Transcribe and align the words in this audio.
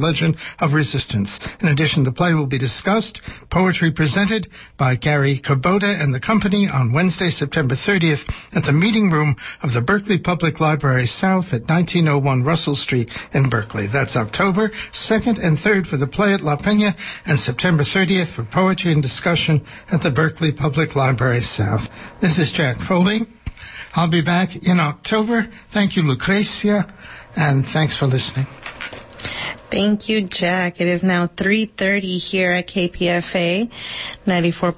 legend 0.00 0.36
of 0.60 0.72
resistance. 0.72 1.38
In 1.60 1.68
addition, 1.68 2.04
the 2.04 2.12
play 2.12 2.34
will 2.34 2.46
be 2.46 2.58
discussed, 2.58 3.20
poetry 3.50 3.92
presented 3.92 4.48
by 4.78 4.96
Gary 4.96 5.40
Kubota 5.44 6.00
and 6.00 6.14
the 6.14 6.20
company 6.20 6.68
on 6.72 6.92
Wednesday, 6.92 7.30
September 7.30 7.74
30th 7.74 8.22
at 8.52 8.64
the 8.64 8.72
meeting 8.72 9.10
room 9.10 9.36
of 9.62 9.72
the 9.72 9.82
Berkeley 9.82 10.18
Public 10.18 10.60
Library 10.60 11.06
South 11.06 11.46
at 11.52 11.68
1901 11.68 12.44
Russell 12.44 12.76
Street 12.76 13.10
in 13.34 13.48
Berkeley. 13.48 13.88
That's 13.92 14.16
October 14.16 14.70
2nd 14.92 15.44
and 15.44 15.58
3rd 15.58 15.86
for 15.88 15.96
the 15.96 16.06
play 16.06 16.34
at 16.34 16.40
La 16.40 16.56
Peña 16.56 16.94
and 17.26 17.38
September 17.38 17.82
30th 17.82 18.34
for 18.34 18.44
poetry 18.44 18.92
and 18.92 19.02
discussion 19.02 19.64
at 19.90 20.02
the 20.02 20.10
Berkeley 20.10 20.52
Public 20.52 20.96
Library 20.96 21.42
South. 21.42 21.82
This 22.20 22.38
is 22.38 22.52
Jack 22.54 22.78
Foley. 22.88 23.22
I'll 23.94 24.10
be 24.10 24.24
back 24.24 24.50
in 24.62 24.80
October. 24.80 25.46
Thank 25.72 25.96
you, 25.96 26.02
Lucrecia, 26.02 26.90
and 27.36 27.64
thanks 27.72 27.98
for 27.98 28.06
listening. 28.06 28.46
Thank 29.72 30.10
you, 30.10 30.28
Jack. 30.28 30.82
It 30.82 30.86
is 30.86 31.02
now 31.02 31.26
3.30 31.26 32.18
here 32.18 32.52
at 32.52 32.68
KPFA 32.68 33.72
94.1 34.26 34.76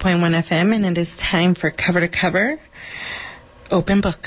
FM, 0.49 0.73
and 0.73 0.87
it 0.87 0.97
is 0.97 1.09
time 1.19 1.57
for 1.57 1.73
Cover 1.73 1.99
to 1.99 2.09
Cover. 2.09 2.61
Open 3.73 4.01
book. 4.01 4.21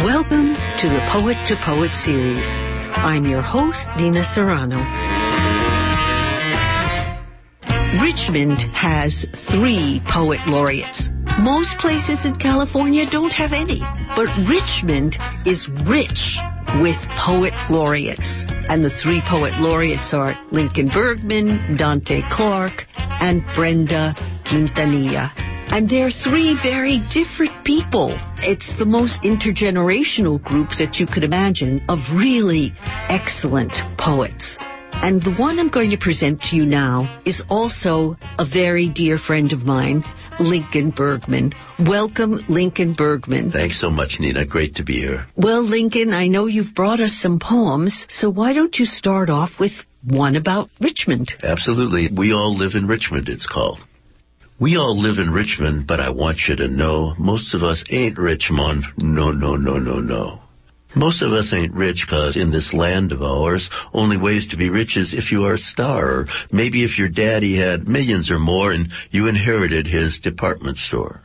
Welcome 0.00 0.54
to 0.80 0.88
the 0.88 1.06
Poet 1.12 1.36
to 1.48 1.56
Poet 1.62 1.90
series. 1.92 2.46
I'm 2.96 3.26
your 3.26 3.42
host, 3.42 3.90
Nina 3.98 4.24
Serrano. 4.24 5.05
Richmond 7.94 8.58
has 8.74 9.24
three 9.48 10.02
poet 10.12 10.40
laureates. 10.46 11.08
Most 11.38 11.78
places 11.78 12.26
in 12.26 12.34
California 12.34 13.04
don't 13.10 13.30
have 13.30 13.52
any, 13.52 13.80
but 14.14 14.26
Richmond 14.48 15.16
is 15.46 15.68
rich 15.86 16.36
with 16.82 16.96
poet 17.16 17.54
laureates. 17.70 18.44
And 18.68 18.84
the 18.84 18.90
three 18.90 19.22
poet 19.28 19.54
laureates 19.60 20.12
are 20.12 20.34
Lincoln 20.50 20.88
Bergman, 20.88 21.78
Donte 21.78 22.20
Clark, 22.30 22.86
and 22.98 23.42
Brenda 23.54 24.14
Quintanilla. 24.44 25.30
And 25.68 25.88
they're 25.88 26.10
three 26.10 26.58
very 26.62 27.00
different 27.12 27.64
people. 27.64 28.10
It's 28.38 28.76
the 28.78 28.86
most 28.86 29.22
intergenerational 29.22 30.42
group 30.42 30.70
that 30.78 30.96
you 30.98 31.06
could 31.06 31.24
imagine 31.24 31.84
of 31.88 31.98
really 32.14 32.72
excellent 33.08 33.72
poets. 33.96 34.58
And 35.02 35.22
the 35.22 35.34
one 35.38 35.60
I'm 35.60 35.68
going 35.68 35.90
to 35.90 35.98
present 35.98 36.40
to 36.42 36.56
you 36.56 36.64
now 36.64 37.20
is 37.24 37.42
also 37.48 38.16
a 38.38 38.46
very 38.50 38.90
dear 38.92 39.18
friend 39.18 39.52
of 39.52 39.62
mine, 39.62 40.02
Lincoln 40.40 40.90
Bergman. 40.90 41.52
Welcome, 41.78 42.40
Lincoln 42.48 42.94
Bergman. 42.94 43.52
Thanks 43.52 43.80
so 43.80 43.90
much, 43.90 44.16
Nina. 44.18 44.46
Great 44.46 44.74
to 44.76 44.84
be 44.84 44.94
here. 45.00 45.26
Well, 45.36 45.62
Lincoln, 45.62 46.12
I 46.12 46.28
know 46.28 46.46
you've 46.46 46.74
brought 46.74 47.00
us 47.00 47.12
some 47.20 47.38
poems, 47.38 48.06
so 48.08 48.30
why 48.30 48.52
don't 48.52 48.76
you 48.78 48.84
start 48.84 49.30
off 49.30 49.50
with 49.60 49.72
one 50.02 50.34
about 50.34 50.70
Richmond? 50.80 51.32
Absolutely. 51.42 52.08
We 52.16 52.32
all 52.32 52.56
live 52.56 52.72
in 52.74 52.88
Richmond, 52.88 53.28
it's 53.28 53.46
called. 53.46 53.80
We 54.58 54.76
all 54.76 54.98
live 54.98 55.18
in 55.18 55.30
Richmond, 55.30 55.86
but 55.86 56.00
I 56.00 56.08
want 56.08 56.38
you 56.48 56.56
to 56.56 56.68
know 56.68 57.14
most 57.18 57.54
of 57.54 57.62
us 57.62 57.84
ain't 57.90 58.18
Richmond. 58.18 58.84
No, 58.96 59.30
no, 59.30 59.56
no, 59.56 59.78
no, 59.78 60.00
no. 60.00 60.40
Most 60.96 61.20
of 61.20 61.30
us 61.30 61.52
ain't 61.52 61.74
rich 61.74 62.06
because 62.06 62.38
in 62.38 62.50
this 62.50 62.72
land 62.72 63.12
of 63.12 63.20
ours, 63.20 63.68
only 63.92 64.16
ways 64.16 64.48
to 64.48 64.56
be 64.56 64.70
rich 64.70 64.96
is 64.96 65.12
if 65.12 65.30
you 65.30 65.44
are 65.44 65.54
a 65.54 65.58
star, 65.58 66.06
or 66.06 66.26
maybe 66.50 66.84
if 66.84 66.96
your 66.96 67.10
daddy 67.10 67.58
had 67.58 67.86
millions 67.86 68.30
or 68.30 68.38
more 68.38 68.72
and 68.72 68.88
you 69.10 69.28
inherited 69.28 69.86
his 69.86 70.18
department 70.18 70.78
store. 70.78 71.20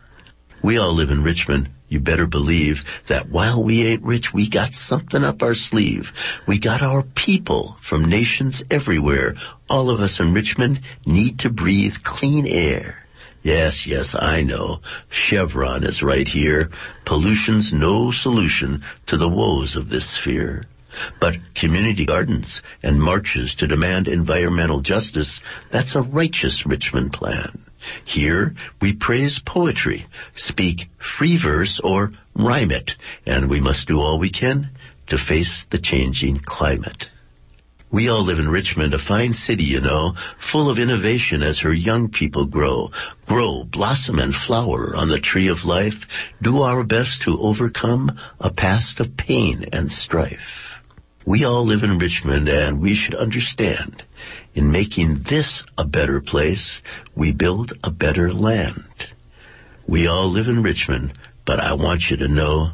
We 0.62 0.78
all 0.78 0.94
live 0.94 1.10
in 1.10 1.24
Richmond. 1.24 1.70
You 1.88 2.02
better 2.02 2.28
believe 2.28 2.78
that 3.08 3.30
while 3.30 3.64
we 3.64 3.88
ain't 3.88 4.04
rich, 4.04 4.32
we 4.34 4.50
got 4.50 4.74
something 4.74 5.24
up 5.24 5.42
our 5.42 5.56
sleeve. 5.56 6.04
We 6.50 6.60
got 6.60 6.82
our 6.82 7.06
people 7.16 7.78
from 7.90 8.10
nations 8.10 8.62
everywhere. 8.70 9.36
All 9.70 9.90
of 9.90 10.02
us 10.02 10.20
in 10.20 10.34
Richmond 10.34 10.82
need 11.06 11.40
to 11.40 11.50
breathe 11.50 11.94
clean 12.04 12.46
air. 12.46 13.01
Yes, 13.44 13.86
yes, 13.88 14.16
I 14.18 14.44
know. 14.44 14.80
Chevron 15.10 15.84
is 15.84 16.04
right 16.04 16.28
here. 16.28 16.70
Pollution's 17.06 17.74
no 17.74 18.12
solution 18.12 18.84
to 19.08 19.18
the 19.18 19.30
woes 19.30 19.76
of 19.76 19.90
this 19.90 20.18
sphere. 20.20 20.64
But 21.20 21.36
community 21.56 22.06
gardens 22.06 22.62
and 22.84 23.02
marches 23.02 23.56
to 23.56 23.68
demand 23.68 24.08
environmental 24.08 24.82
justice, 24.82 25.40
that's 25.72 25.96
a 25.96 26.02
righteous 26.02 26.66
Richmond 26.66 27.14
plan. 27.14 27.64
Here, 28.06 28.54
we 28.82 28.94
praise 28.94 29.42
poetry, 29.44 30.06
speak 30.36 30.82
free 31.18 31.40
verse 31.42 31.80
or 31.84 32.12
rhyme 32.36 32.72
it, 32.72 32.92
and 33.26 33.50
we 33.50 33.60
must 33.60 33.88
do 33.88 34.00
all 34.00 34.20
we 34.20 34.32
can 34.32 34.70
to 35.08 35.18
face 35.18 35.66
the 35.72 35.80
changing 35.80 36.42
climate. 36.46 37.06
We 37.92 38.08
all 38.08 38.26
live 38.26 38.40
in 38.40 38.50
Richmond, 38.50 38.94
a 38.94 38.98
fine 38.98 39.34
city, 39.34 39.66
you 39.66 39.82
know, 39.82 40.14
full 40.52 40.70
of 40.70 40.80
innovation 40.80 41.44
as 41.44 41.60
her 41.60 41.74
young 41.74 42.10
people 42.10 42.46
grow. 42.46 42.90
Grow, 43.28 43.66
blossom, 43.66 44.18
and 44.20 44.34
flower 44.34 44.96
on 44.96 45.10
the 45.10 45.20
tree 45.20 45.50
of 45.50 45.66
life. 45.66 46.06
Do 46.42 46.62
our 46.62 46.86
best 46.86 47.24
to 47.24 47.38
overcome 47.40 48.18
a 48.40 48.54
past 48.54 49.02
of 49.02 49.18
pain 49.18 49.66
and 49.74 49.92
strife. 49.92 50.40
We 51.26 51.44
all 51.44 51.68
live 51.68 51.84
in 51.84 52.00
Richmond 52.00 52.48
and 52.48 52.82
we 52.82 52.96
should 52.96 53.14
understand 53.14 54.04
in 54.54 54.72
making 54.72 55.24
this 55.30 55.64
a 55.78 55.86
better 55.86 56.22
place, 56.22 56.82
we 57.16 57.34
build 57.34 57.74
a 57.84 57.92
better 57.92 58.34
land. 58.34 58.86
We 59.88 60.08
all 60.08 60.32
live 60.32 60.48
in 60.48 60.64
Richmond, 60.64 61.14
but 61.46 61.60
I 61.60 61.74
want 61.74 62.04
you 62.10 62.18
to 62.18 62.28
know 62.28 62.72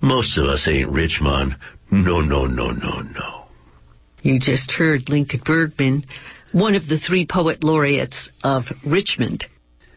most 0.00 0.38
of 0.38 0.46
us 0.46 0.66
ain't 0.68 0.90
Richmond. 0.90 1.56
No, 1.90 2.20
no, 2.20 2.46
no, 2.46 2.70
no, 2.70 3.00
no. 3.00 3.39
You 4.22 4.38
just 4.38 4.72
heard 4.72 5.08
Lincoln 5.08 5.42
Bergman, 5.44 6.04
one 6.52 6.74
of 6.74 6.86
the 6.86 6.98
three 6.98 7.26
poet 7.26 7.64
laureates 7.64 8.30
of 8.44 8.64
Richmond. 8.84 9.46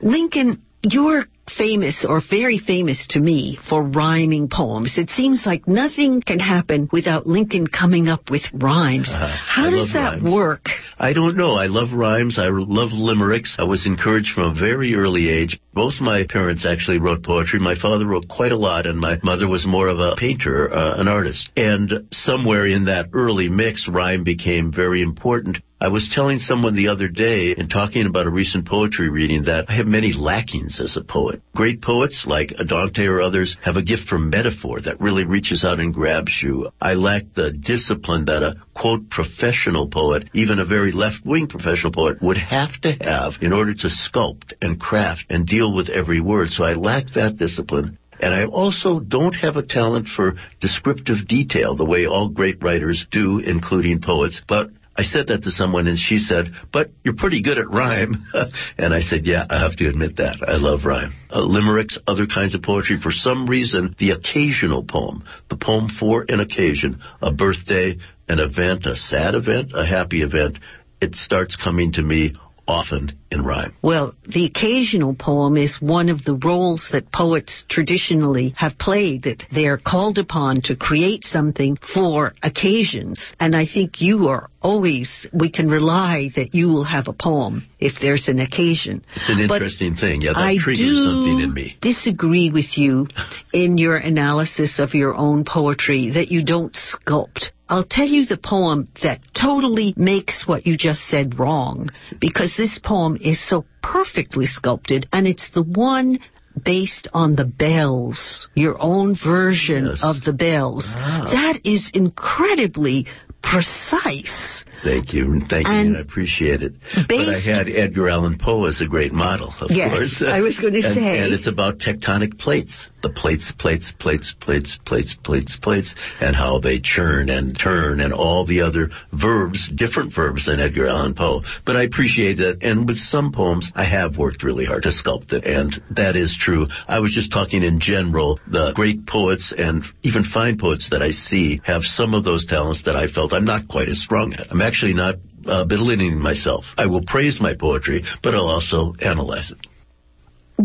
Lincoln, 0.01 0.61
you're 0.81 1.25
famous 1.49 2.05
or 2.07 2.21
very 2.29 2.57
famous 2.57 3.05
to 3.11 3.19
me 3.19 3.59
for 3.69 3.83
rhyming 3.83 4.47
poems. 4.49 4.97
It 4.97 5.09
seems 5.09 5.45
like 5.45 5.67
nothing 5.67 6.21
can 6.21 6.39
happen 6.39 6.89
without 6.91 7.27
Lincoln 7.27 7.67
coming 7.67 8.07
up 8.07 8.29
with 8.31 8.43
rhymes. 8.53 9.09
Uh, 9.11 9.27
How 9.27 9.67
I 9.67 9.69
does 9.71 9.93
that 9.93 10.21
rhymes. 10.21 10.33
work? 10.33 10.61
I 10.97 11.13
don't 11.13 11.35
know. 11.37 11.53
I 11.55 11.67
love 11.67 11.91
rhymes. 11.93 12.39
I 12.39 12.47
love 12.49 12.91
limericks. 12.91 13.57
I 13.59 13.63
was 13.63 13.85
encouraged 13.85 14.33
from 14.33 14.55
a 14.55 14.59
very 14.59 14.95
early 14.95 15.29
age. 15.29 15.59
Both 15.73 15.99
my 16.01 16.25
parents 16.27 16.65
actually 16.65 16.99
wrote 16.99 17.23
poetry. 17.23 17.59
My 17.59 17.75
father 17.75 18.05
wrote 18.05 18.27
quite 18.27 18.51
a 18.51 18.57
lot, 18.57 18.85
and 18.85 18.99
my 18.99 19.19
mother 19.23 19.47
was 19.47 19.65
more 19.65 19.87
of 19.87 19.99
a 19.99 20.15
painter, 20.15 20.71
uh, 20.71 20.99
an 20.99 21.07
artist. 21.07 21.49
And 21.57 22.07
somewhere 22.11 22.67
in 22.67 22.85
that 22.85 23.07
early 23.13 23.49
mix, 23.49 23.87
rhyme 23.87 24.23
became 24.23 24.71
very 24.71 25.01
important. 25.01 25.57
I 25.81 25.89
was 25.89 26.09
telling 26.13 26.39
someone 26.39 26.75
the 26.75 26.87
other 26.87 27.09
day 27.09 27.51
in 27.57 27.67
talking 27.67 28.05
about 28.05 28.25
a 28.27 28.29
recent 28.29 28.65
poetry 28.67 29.09
reading 29.09 29.43
that 29.45 29.65
I 29.67 29.73
have 29.75 29.87
many 29.87 30.13
lackings 30.13 30.79
as 30.79 30.95
a 30.95 31.03
poet. 31.03 31.32
Great 31.55 31.81
poets 31.81 32.25
like 32.27 32.53
Dante 32.67 33.05
or 33.05 33.21
others 33.21 33.57
have 33.63 33.77
a 33.77 33.83
gift 33.83 34.03
for 34.07 34.17
metaphor 34.17 34.81
that 34.81 34.99
really 34.99 35.25
reaches 35.25 35.63
out 35.63 35.79
and 35.79 35.93
grabs 35.93 36.41
you. 36.41 36.69
I 36.81 36.93
lack 36.93 37.23
the 37.35 37.51
discipline 37.51 38.25
that 38.25 38.43
a 38.43 38.55
quote 38.73 39.09
professional 39.09 39.87
poet, 39.87 40.29
even 40.33 40.59
a 40.59 40.65
very 40.65 40.91
left-wing 40.91 41.47
professional 41.47 41.91
poet, 41.91 42.21
would 42.21 42.37
have 42.37 42.79
to 42.81 42.91
have 43.01 43.33
in 43.41 43.53
order 43.53 43.73
to 43.73 43.87
sculpt 43.87 44.53
and 44.61 44.79
craft 44.79 45.25
and 45.29 45.47
deal 45.47 45.73
with 45.73 45.89
every 45.89 46.21
word. 46.21 46.49
So 46.49 46.63
I 46.63 46.73
lack 46.73 47.07
that 47.13 47.37
discipline. 47.37 47.97
And 48.19 48.33
I 48.33 48.45
also 48.45 48.99
don't 48.99 49.33
have 49.33 49.57
a 49.57 49.65
talent 49.65 50.07
for 50.07 50.35
descriptive 50.61 51.27
detail 51.27 51.75
the 51.75 51.85
way 51.85 52.05
all 52.05 52.29
great 52.29 52.63
writers 52.63 53.05
do, 53.11 53.39
including 53.39 54.01
poets. 54.01 54.41
But 54.47 54.69
I 54.95 55.03
said 55.03 55.27
that 55.27 55.43
to 55.43 55.51
someone 55.51 55.87
and 55.87 55.97
she 55.97 56.19
said, 56.19 56.53
but 56.71 56.91
you're 57.03 57.15
pretty 57.15 57.41
good 57.41 57.57
at 57.57 57.69
rhyme. 57.69 58.27
and 58.77 58.93
I 58.93 59.01
said, 59.01 59.25
yeah, 59.25 59.45
I 59.49 59.59
have 59.59 59.75
to 59.77 59.89
admit 59.89 60.17
that. 60.17 60.37
I 60.47 60.57
love 60.57 60.85
rhyme. 60.85 61.13
Uh, 61.31 61.41
limericks, 61.41 61.97
other 62.05 62.27
kinds 62.27 62.53
of 62.53 62.61
poetry. 62.61 62.99
For 63.01 63.11
some 63.11 63.47
reason, 63.47 63.95
the 63.97 64.11
occasional 64.11 64.83
poem, 64.83 65.23
the 65.49 65.57
poem 65.57 65.89
for 65.89 66.25
an 66.29 66.39
occasion, 66.39 67.01
a 67.21 67.31
birthday, 67.31 67.97
an 68.29 68.39
event, 68.39 68.85
a 68.85 68.95
sad 68.95 69.33
event, 69.33 69.71
a 69.73 69.85
happy 69.85 70.21
event, 70.21 70.59
it 71.01 71.15
starts 71.15 71.55
coming 71.55 71.93
to 71.93 72.01
me 72.03 72.33
often 72.67 73.17
in 73.33 73.43
rhyme. 73.43 73.73
Well, 73.81 74.13
the 74.25 74.45
occasional 74.45 75.15
poem 75.15 75.57
is 75.57 75.81
one 75.81 76.09
of 76.09 76.23
the 76.23 76.35
roles 76.35 76.89
that 76.93 77.11
poets 77.11 77.65
traditionally 77.69 78.53
have 78.57 78.77
played, 78.79 79.23
that 79.23 79.43
they're 79.51 79.77
called 79.77 80.17
upon 80.17 80.61
to 80.63 80.75
create 80.75 81.23
something 81.25 81.77
for 81.93 82.33
occasions. 82.41 83.33
And 83.39 83.55
I 83.55 83.65
think 83.65 84.01
you 84.01 84.27
are 84.29 84.49
always, 84.61 85.27
we 85.33 85.51
can 85.51 85.69
rely 85.69 86.29
that 86.35 86.53
you 86.53 86.67
will 86.67 86.85
have 86.85 87.07
a 87.07 87.13
poem 87.13 87.65
if 87.79 87.93
there's 88.01 88.27
an 88.29 88.39
occasion. 88.39 89.03
It's 89.15 89.29
an 89.29 89.47
But 89.47 89.55
interesting 89.55 89.95
thing. 89.95 90.21
Yeah, 90.21 90.33
that 90.33 90.39
I 90.39 90.57
triggers 90.57 90.79
do 90.79 91.03
something 91.03 91.39
in 91.41 91.53
me. 91.53 91.77
disagree 91.81 92.49
with 92.49 92.77
you 92.77 93.07
in 93.51 93.77
your 93.77 93.97
analysis 93.97 94.79
of 94.79 94.93
your 94.93 95.13
own 95.15 95.43
poetry 95.43 96.11
that 96.11 96.29
you 96.29 96.45
don't 96.45 96.73
sculpt. 96.73 97.49
I'll 97.69 97.85
tell 97.89 98.05
you 98.05 98.25
the 98.25 98.37
poem 98.37 98.87
that 99.01 99.19
totally 99.33 99.93
makes 99.97 100.45
what 100.45 100.67
you 100.67 100.77
just 100.77 101.01
said 101.07 101.39
wrong 101.39 101.89
because 102.19 102.55
this 102.55 102.77
poem 102.83 103.17
is 103.23 103.39
so 103.47 103.65
perfectly 103.81 104.45
sculpted, 104.45 105.07
and 105.13 105.25
it's 105.27 105.49
the 105.53 105.63
one 105.63 106.19
based 106.63 107.07
on 107.13 107.35
the 107.35 107.45
bells, 107.45 108.47
your 108.53 108.75
own 108.79 109.15
version 109.15 109.85
Yes. 109.87 109.99
of 110.03 110.21
the 110.23 110.33
bells. 110.33 110.85
Ah. 110.95 111.27
That 111.31 111.61
is 111.65 111.89
incredibly 111.95 113.07
precise. 113.41 114.63
Thank 114.83 115.13
you, 115.13 115.41
thank 115.49 115.67
you, 115.67 115.73
And 115.73 115.87
and 115.89 115.97
I 115.97 116.01
appreciate 116.01 116.61
it. 116.63 116.73
but 117.07 117.19
I 117.19 117.39
had 117.39 117.69
Edgar 117.69 118.09
Allan 118.09 118.37
Poe 118.37 118.65
as 118.65 118.81
a 118.81 118.85
great 118.87 119.13
model, 119.13 119.53
of 119.61 119.71
Yes, 119.71 119.97
course. 119.97 120.23
I 120.25 120.41
was 120.41 120.57
gonna 120.59 120.75
And- 120.83 120.93
say. 120.95 121.17
and 121.19 121.33
it's 121.33 121.47
about 121.47 121.79
tectonic 121.79 122.37
plates, 122.37 122.89
the 123.03 123.09
plates, 123.09 123.53
plates, 123.59 123.93
plates, 123.99 124.33
plates, 124.39 124.79
plates, 124.85 125.15
plates, 125.23 125.57
plates, 125.61 125.93
and 126.19 126.35
how 126.35 126.59
they 126.59 126.79
churn 126.79 127.29
and 127.29 127.57
turn, 127.59 127.99
and 127.99 128.13
all 128.13 128.45
the 128.45 128.61
other 128.61 128.89
verbs, 129.11 129.69
different 129.75 130.15
verbs 130.15 130.47
than 130.47 130.59
Edgar 130.59 130.87
Allan 130.87 131.13
Poe. 131.13 131.41
But 131.65 131.75
I 131.75 131.83
appreciate 131.83 132.37
that, 132.37 132.59
and 132.61 132.87
with 132.87 132.97
some 132.97 133.31
poems, 133.31 133.69
I 133.75 133.83
have 133.83 134.17
worked 134.17 134.41
really 134.41 134.65
hard 134.65 134.83
to 134.83 134.89
sculpt 134.89 135.33
it, 135.33 135.45
and 135.45 135.75
that 135.91 136.15
is 136.15 136.35
true. 136.39 136.67
I 136.87 136.99
was 136.99 137.13
just 137.13 137.31
talking 137.31 137.61
in 137.61 137.79
general, 137.79 138.39
the 138.47 138.71
great 138.73 139.05
poets 139.05 139.53
and 139.55 139.83
even 140.01 140.23
fine 140.23 140.57
poets 140.57 140.89
that 140.91 141.01
I 141.01 141.11
see 141.11 141.61
have 141.65 141.83
some 141.83 142.13
of 142.13 142.23
those 142.23 142.45
talents 142.45 142.83
that 142.85 142.95
I 142.95 143.07
felt 143.07 143.33
I'm 143.33 143.45
not 143.45 143.67
quite 143.67 143.89
as 143.89 144.01
strong 144.01 144.33
at. 144.33 144.47
I'm 144.49 144.61
actually 144.61 144.93
not 144.93 145.15
uh, 145.45 145.65
belittling 145.65 146.17
myself. 146.17 146.63
I 146.77 146.85
will 146.85 147.03
praise 147.05 147.39
my 147.41 147.53
poetry, 147.53 148.03
but 148.23 148.33
I'll 148.33 148.47
also 148.47 148.93
analyze 149.01 149.51
it. 149.51 149.67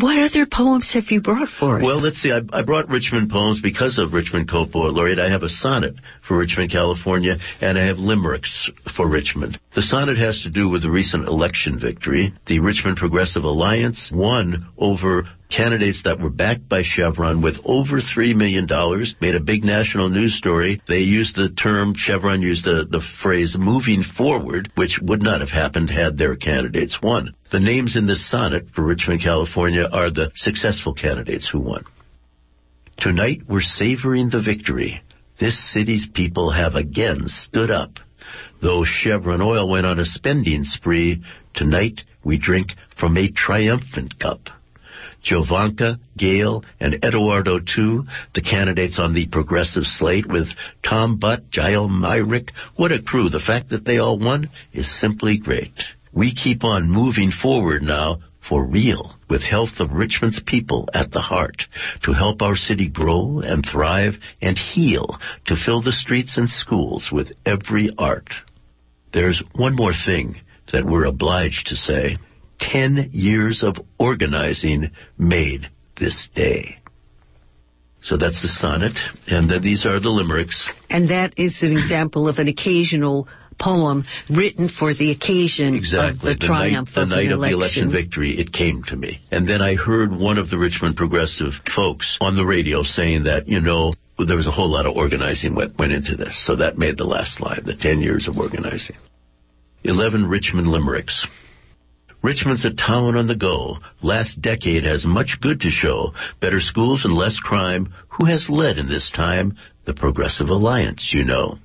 What 0.01 0.17
other 0.17 0.47
poems 0.47 0.93
have 0.95 1.11
you 1.11 1.21
brought 1.21 1.49
for 1.49 1.79
us? 1.79 1.83
Well, 1.85 2.01
let's 2.01 2.19
see. 2.19 2.31
I, 2.31 2.41
I 2.53 2.63
brought 2.63 2.89
Richmond 2.89 3.31
poems 3.31 3.61
because 3.61 3.99
of 3.99 4.13
Richmond 4.13 4.49
Cope 4.49 4.71
Poet 4.71 4.95
Laureate. 4.95 5.19
I 5.19 5.29
have 5.29 5.43
a 5.43 5.49
sonnet 5.49 5.95
for 6.27 6.39
Richmond, 6.39 6.71
California, 6.71 7.39
and 7.61 7.77
I 7.77 7.87
have 7.87 7.99
limericks 7.99 8.71
for 8.97 9.09
Richmond. 9.09 9.59
The 9.75 9.83
sonnet 9.83 10.17
has 10.17 10.43
to 10.43 10.51
do 10.51 10.69
with 10.69 10.83
the 10.83 10.91
recent 10.91 11.27
election 11.27 11.81
victory. 11.81 12.33
The 12.47 12.61
Richmond 12.61 12.99
Progressive 12.99 13.43
Alliance 13.43 14.13
won 14.15 14.69
over 14.79 15.25
candidates 15.51 16.03
that 16.05 16.21
were 16.21 16.31
backed 16.31 16.69
by 16.69 16.83
Chevron 16.83 17.43
with 17.43 17.59
over 17.65 18.01
$3 18.01 18.35
million, 18.35 18.67
made 19.21 19.35
a 19.35 19.41
big 19.41 19.65
national 19.65 20.09
news 20.09 20.37
story. 20.37 20.81
They 20.87 21.01
used 21.01 21.37
the 21.37 21.51
term, 21.51 21.95
Chevron 21.97 22.43
used 22.43 22.65
the, 22.65 22.87
the 22.89 23.03
phrase 23.23 23.57
moving 23.59 24.03
forward, 24.03 24.71
which 24.75 24.99
would 25.03 25.23
not 25.23 25.41
have 25.41 25.51
happened 25.51 25.91
had 25.91 26.19
their 26.19 26.37
candidates 26.37 26.99
won. 27.03 27.35
The 27.51 27.61
names 27.61 27.97
in 27.97 28.07
this 28.07 28.31
sonnet 28.31 28.69
for 28.75 28.85
Richmond, 28.85 29.23
California 29.23 29.89
are 29.91 30.11
the 30.11 30.31
successful 30.35 30.95
candidates 30.95 31.49
who 31.51 31.61
won. 31.61 31.85
Tonight 32.99 33.43
we're 33.49 33.61
savoring 33.61 34.29
the 34.29 34.43
victory. 34.43 35.03
This 35.39 35.73
city's 35.73 36.09
people 36.13 36.51
have 36.51 36.75
again 36.75 37.23
stood 37.27 37.71
up. 37.71 37.93
Though 38.61 38.85
Chevron 38.85 39.41
Oil 39.41 39.71
went 39.71 39.87
on 39.87 40.01
a 40.01 40.05
spending 40.05 40.65
spree, 40.65 41.23
tonight 41.55 42.03
we 42.25 42.39
drink 42.39 42.73
from 42.99 43.17
a 43.17 43.31
triumphant 43.31 44.19
cup. 44.19 44.49
Jovanka, 45.25 45.99
Gayle, 46.17 46.65
and 46.81 47.05
Eduardo 47.05 47.59
too, 47.61 48.05
the 48.35 48.43
candidates 48.43 48.99
on 48.99 49.15
the 49.15 49.27
progressive 49.27 49.85
slate 49.85 50.27
with 50.27 50.49
Tom 50.83 51.19
Butt, 51.19 51.45
Jael 51.53 51.89
Myrick. 51.89 52.53
What 52.77 52.93
a 52.93 53.03
crew. 53.03 53.29
The 53.29 53.41
fact 53.41 53.71
that 53.71 53.85
they 53.85 53.99
all 53.99 54.19
won 54.19 54.51
is 54.73 55.01
simply 55.01 55.39
great. 55.39 55.75
We 56.13 56.35
keep 56.35 56.65
on 56.65 56.91
moving 56.91 57.31
forward 57.31 57.83
now 57.83 58.19
for 58.49 58.65
real 58.65 59.15
with 59.29 59.43
health 59.43 59.79
of 59.79 59.93
Richmond's 59.93 60.41
people 60.47 60.89
at 60.95 61.11
the 61.11 61.21
heart 61.21 61.63
to 62.05 62.13
help 62.13 62.41
our 62.41 62.57
city 62.57 62.89
grow 62.89 63.41
and 63.41 63.65
thrive 63.65 64.15
and 64.41 64.57
heal 64.57 65.19
to 65.47 65.57
fill 65.57 65.83
the 65.83 65.93
streets 65.93 66.39
and 66.39 66.49
schools 66.49 67.11
with 67.13 67.33
every 67.45 67.91
art. 67.99 68.31
There's 69.13 69.43
one 69.55 69.77
more 69.77 69.93
thing 69.93 70.37
that 70.73 70.85
we're 70.85 71.05
obliged 71.05 71.67
to 71.69 71.77
say. 71.77 72.17
Ten 72.59 73.11
years 73.13 73.63
of 73.63 73.77
organizing 73.99 74.91
made 75.17 75.69
this 75.99 76.29
day. 76.35 76.79
So 78.01 78.17
that's 78.17 78.41
the 78.43 78.49
sonnet, 78.49 78.97
and 79.27 79.51
then 79.51 79.63
these 79.63 79.85
are 79.85 80.01
the 80.01 80.09
limericks. 80.09 80.69
and 80.89 81.11
that 81.11 81.35
is 81.37 81.63
an 81.63 81.77
example 81.77 82.29
of 82.29 82.39
an 82.39 82.49
occasional 82.49 83.29
poem 83.59 84.05
written 84.31 84.69
for 84.69 84.95
the 84.95 85.11
occasion 85.11 85.75
Exactly. 85.75 86.33
of 86.33 86.39
the, 86.39 86.47
triumph 86.47 86.89
night, 86.91 86.95
the 86.95 87.03
of 87.03 87.09
night 87.09 87.33
of 87.33 87.41
the 87.41 87.49
election. 87.51 87.91
victory, 87.91 88.39
it 88.39 88.53
came 88.53 88.85
to 88.85 88.97
me. 88.97 89.21
And 89.33 89.49
then 89.49 89.61
I 89.61 89.75
heard 89.75 90.13
one 90.13 90.39
of 90.39 90.49
the 90.49 90.59
Richmond 90.59 90.97
progressive 90.97 91.53
folks 91.75 92.17
on 92.21 92.37
the 92.37 92.47
radio 92.47 92.85
saying 92.85 93.25
that, 93.25 93.49
you 93.49 93.61
know, 93.61 93.95
there 94.25 94.37
was 94.37 94.47
a 94.47 94.53
whole 94.53 94.71
lot 94.71 94.87
of 94.87 94.97
organizing 94.97 95.57
went, 95.57 95.77
went 95.77 95.93
into 95.93 96.15
this. 96.17 96.41
So 96.47 96.55
that 96.57 96.79
made 96.79 96.99
the 96.99 97.05
last 97.05 97.35
slide, 97.37 97.63
the 97.65 97.75
10 97.75 98.01
years 98.01 98.29
of 98.29 98.37
organizing. 98.39 98.97
11 99.83 100.27
Richmond 100.29 100.69
limericks. 100.69 101.27
Richmond's 102.29 102.67
a 102.67 102.75
town 102.75 103.17
on 103.17 103.27
the 103.27 103.35
go. 103.35 103.79
Last 104.03 104.43
decade 104.43 104.85
has 104.85 105.07
much 105.07 105.39
good 105.41 105.61
to 105.61 105.71
show. 105.71 106.13
Better 106.43 106.61
schools 106.61 107.07
and 107.07 107.15
less 107.15 107.41
crime. 107.41 107.95
Who 108.11 108.27
has 108.27 108.51
led 108.51 108.77
in 108.77 108.87
this 108.87 109.11
time? 109.11 109.57
The 109.87 109.95
Progressive 109.95 110.51
Alliance, 110.51 111.11
you 111.15 111.25
know. 111.25 111.57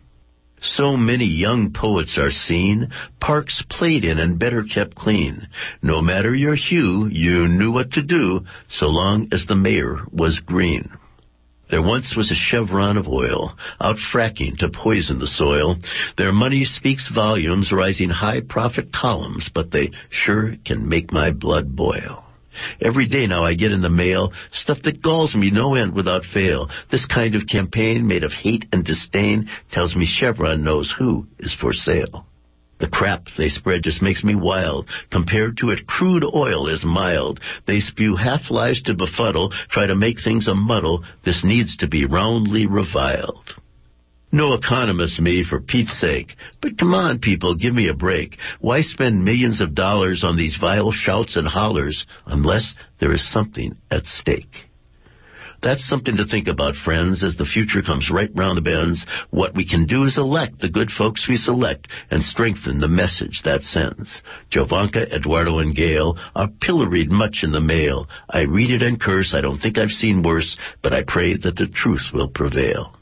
So 0.62 0.96
many 0.96 1.26
young 1.26 1.74
poets 1.74 2.18
are 2.18 2.32
seen, 2.32 2.94
parks 3.20 3.62
played 3.70 4.06
in 4.06 4.20
and 4.20 4.40
better 4.40 4.64
kept 4.64 4.96
clean. 4.96 5.50
No 5.82 6.02
matter 6.02 6.34
your 6.34 6.56
hue, 6.56 7.10
you 7.12 7.50
knew 7.50 7.74
what 7.74 7.92
to 7.92 8.02
do, 8.02 8.46
so 8.70 8.88
long 8.88 9.28
as 9.34 9.46
the 9.46 9.56
mayor 9.56 9.98
was 10.14 10.40
green. 10.40 10.90
There 11.70 11.82
once 11.82 12.16
was 12.16 12.30
a 12.30 12.36
chevron 12.36 12.98
of 12.98 13.08
oil, 13.08 13.58
out 13.80 13.98
fracking 13.98 14.58
to 14.60 14.70
poison 14.70 15.20
the 15.20 15.28
soil. 15.28 15.78
Their 16.18 16.32
money 16.32 16.66
speaks 16.66 17.10
volumes, 17.10 17.72
rising 17.72 18.10
high 18.10 18.42
profit 18.42 18.92
columns, 18.92 19.50
but 19.54 19.72
they 19.72 19.92
sure 20.10 20.56
can 20.66 20.88
make 20.88 21.12
my 21.12 21.32
blood 21.32 21.76
boil. 21.76 22.24
Every 22.82 23.08
day 23.08 23.26
now 23.28 23.44
I 23.44 23.56
get 23.56 23.72
in 23.72 23.82
the 23.82 23.90
mail 23.90 24.32
stuff 24.52 24.84
that 24.84 25.02
galls 25.02 25.36
me 25.36 25.50
no 25.50 25.74
end 25.74 25.94
without 25.94 26.26
fail. 26.26 26.70
This 26.92 27.06
kind 27.06 27.34
of 27.34 27.48
campaign 27.48 28.08
made 28.08 28.24
of 28.24 28.32
hate 28.32 28.66
and 28.72 28.84
disdain 28.86 29.50
tells 29.72 29.96
me 29.96 30.06
Chevron 30.06 30.64
knows 30.64 30.94
who 30.98 31.28
is 31.40 31.54
for 31.54 31.74
sale. 31.74 32.28
The 32.84 32.90
crap 32.90 33.30
they 33.38 33.48
spread 33.48 33.84
just 33.84 34.02
makes 34.02 34.26
me 34.26 34.36
wild. 34.36 34.90
Compared 35.10 35.56
to 35.60 35.70
it, 35.70 35.88
crude 35.88 36.26
oil 36.26 36.68
is 36.68 36.84
mild. 36.84 37.40
They 37.66 37.80
spew 37.80 38.18
half 38.18 38.52
lies 38.52 38.82
to 38.82 38.94
befuddle, 38.94 39.52
try 39.70 39.88
to 39.88 39.96
make 39.96 40.20
things 40.20 40.50
a 40.50 40.54
muddle. 40.54 41.06
This 41.24 41.46
needs 41.46 41.78
to 41.78 41.88
be 41.88 42.04
roundly 42.04 42.68
reviled. 42.68 43.56
No 44.34 44.52
economist, 44.52 45.22
me, 45.22 45.46
for 45.46 45.62
Pete's 45.62 45.98
sake. 45.98 46.36
But 46.60 46.78
come 46.78 46.94
on, 46.94 47.20
people, 47.20 47.56
give 47.56 47.74
me 47.74 47.88
a 47.88 47.94
break. 47.94 48.38
Why 48.60 48.82
spend 48.82 49.24
millions 49.24 49.62
of 49.62 49.74
dollars 49.74 50.26
on 50.26 50.36
these 50.36 50.58
vile 50.58 50.92
shouts 50.92 51.38
and 51.38 51.48
hollers 51.48 52.06
unless 52.26 52.76
there 53.00 53.14
is 53.14 53.32
something 53.32 53.78
at 53.92 54.06
stake? 54.06 54.68
That's 55.64 55.88
something 55.88 56.18
to 56.18 56.26
think 56.26 56.50
about, 56.50 56.76
friends, 56.76 57.24
as 57.24 57.38
the 57.38 57.46
future 57.46 57.82
comes 57.82 58.12
right 58.12 58.30
round 58.36 58.58
the 58.58 58.62
bends. 58.62 59.06
What 59.30 59.56
we 59.56 59.66
can 59.66 59.86
do 59.86 60.04
is 60.04 60.18
elect 60.18 60.60
the 60.60 60.68
good 60.70 60.92
folks 60.92 61.30
we 61.30 61.38
select 61.38 61.88
and 62.12 62.22
strengthen 62.22 62.80
the 62.80 62.90
message 62.90 63.44
that 63.46 63.64
sends. 63.64 64.22
Jovanka, 64.52 65.10
Eduardo, 65.10 65.60
and 65.60 65.74
Gayle 65.74 66.18
are 66.36 66.50
pilloried 66.60 67.10
much 67.10 67.44
in 67.44 67.54
the 67.54 67.62
mail. 67.62 68.10
I 68.30 68.42
read 68.42 68.72
it 68.72 68.84
and 68.84 69.00
curse. 69.00 69.34
I 69.34 69.40
don't 69.40 69.60
think 69.60 69.78
I've 69.78 69.92
seen 69.92 70.22
worse, 70.22 70.58
but 70.82 70.94
I 70.94 71.04
pray 71.08 71.38
that 71.38 71.56
the 71.56 71.68
truth 71.68 72.12
will 72.14 72.28
prevail. 72.30 72.98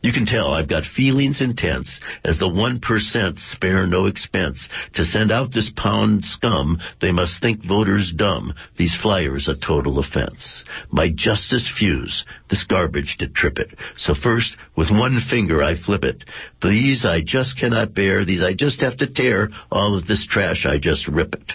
You 0.00 0.12
can 0.12 0.26
tell 0.26 0.52
I've 0.52 0.68
got 0.68 0.84
feelings 0.84 1.40
intense 1.40 2.00
as 2.24 2.38
the 2.38 2.46
1% 2.46 3.38
spare 3.38 3.86
no 3.86 4.06
expense. 4.06 4.68
To 4.94 5.04
send 5.04 5.32
out 5.32 5.52
this 5.52 5.72
pound 5.76 6.24
scum, 6.24 6.78
they 7.00 7.10
must 7.10 7.42
think 7.42 7.64
voters 7.64 8.12
dumb. 8.14 8.54
These 8.76 8.96
flyers 9.02 9.48
a 9.48 9.58
total 9.58 9.98
offense. 9.98 10.64
My 10.92 11.10
justice 11.12 11.68
fuse, 11.76 12.24
this 12.48 12.64
garbage 12.64 13.16
to 13.18 13.28
trip 13.28 13.58
it. 13.58 13.74
So 13.96 14.14
first, 14.14 14.56
with 14.76 14.90
one 14.90 15.20
finger 15.28 15.64
I 15.64 15.74
flip 15.74 16.04
it. 16.04 16.24
These 16.62 17.04
I 17.04 17.20
just 17.20 17.58
cannot 17.58 17.92
bear, 17.92 18.24
these 18.24 18.42
I 18.42 18.54
just 18.54 18.80
have 18.80 18.98
to 18.98 19.12
tear. 19.12 19.48
All 19.70 19.98
of 19.98 20.06
this 20.06 20.24
trash 20.30 20.64
I 20.64 20.78
just 20.78 21.08
rip 21.08 21.34
it. 21.34 21.52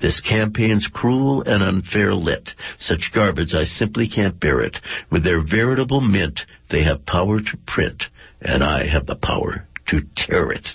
This 0.00 0.20
campaign's 0.20 0.86
cruel 0.92 1.42
and 1.42 1.62
unfair 1.62 2.14
lit. 2.14 2.50
Such 2.78 3.10
garbage 3.14 3.54
I 3.54 3.64
simply 3.64 4.08
can't 4.08 4.38
bear 4.38 4.60
it. 4.60 4.76
With 5.10 5.24
their 5.24 5.42
veritable 5.42 6.00
mint, 6.00 6.40
they 6.70 6.84
have 6.84 7.06
power 7.06 7.40
to 7.40 7.56
print, 7.66 8.04
and 8.40 8.62
I 8.62 8.86
have 8.86 9.06
the 9.06 9.16
power 9.16 9.66
to 9.88 10.00
tear 10.16 10.50
it. 10.52 10.66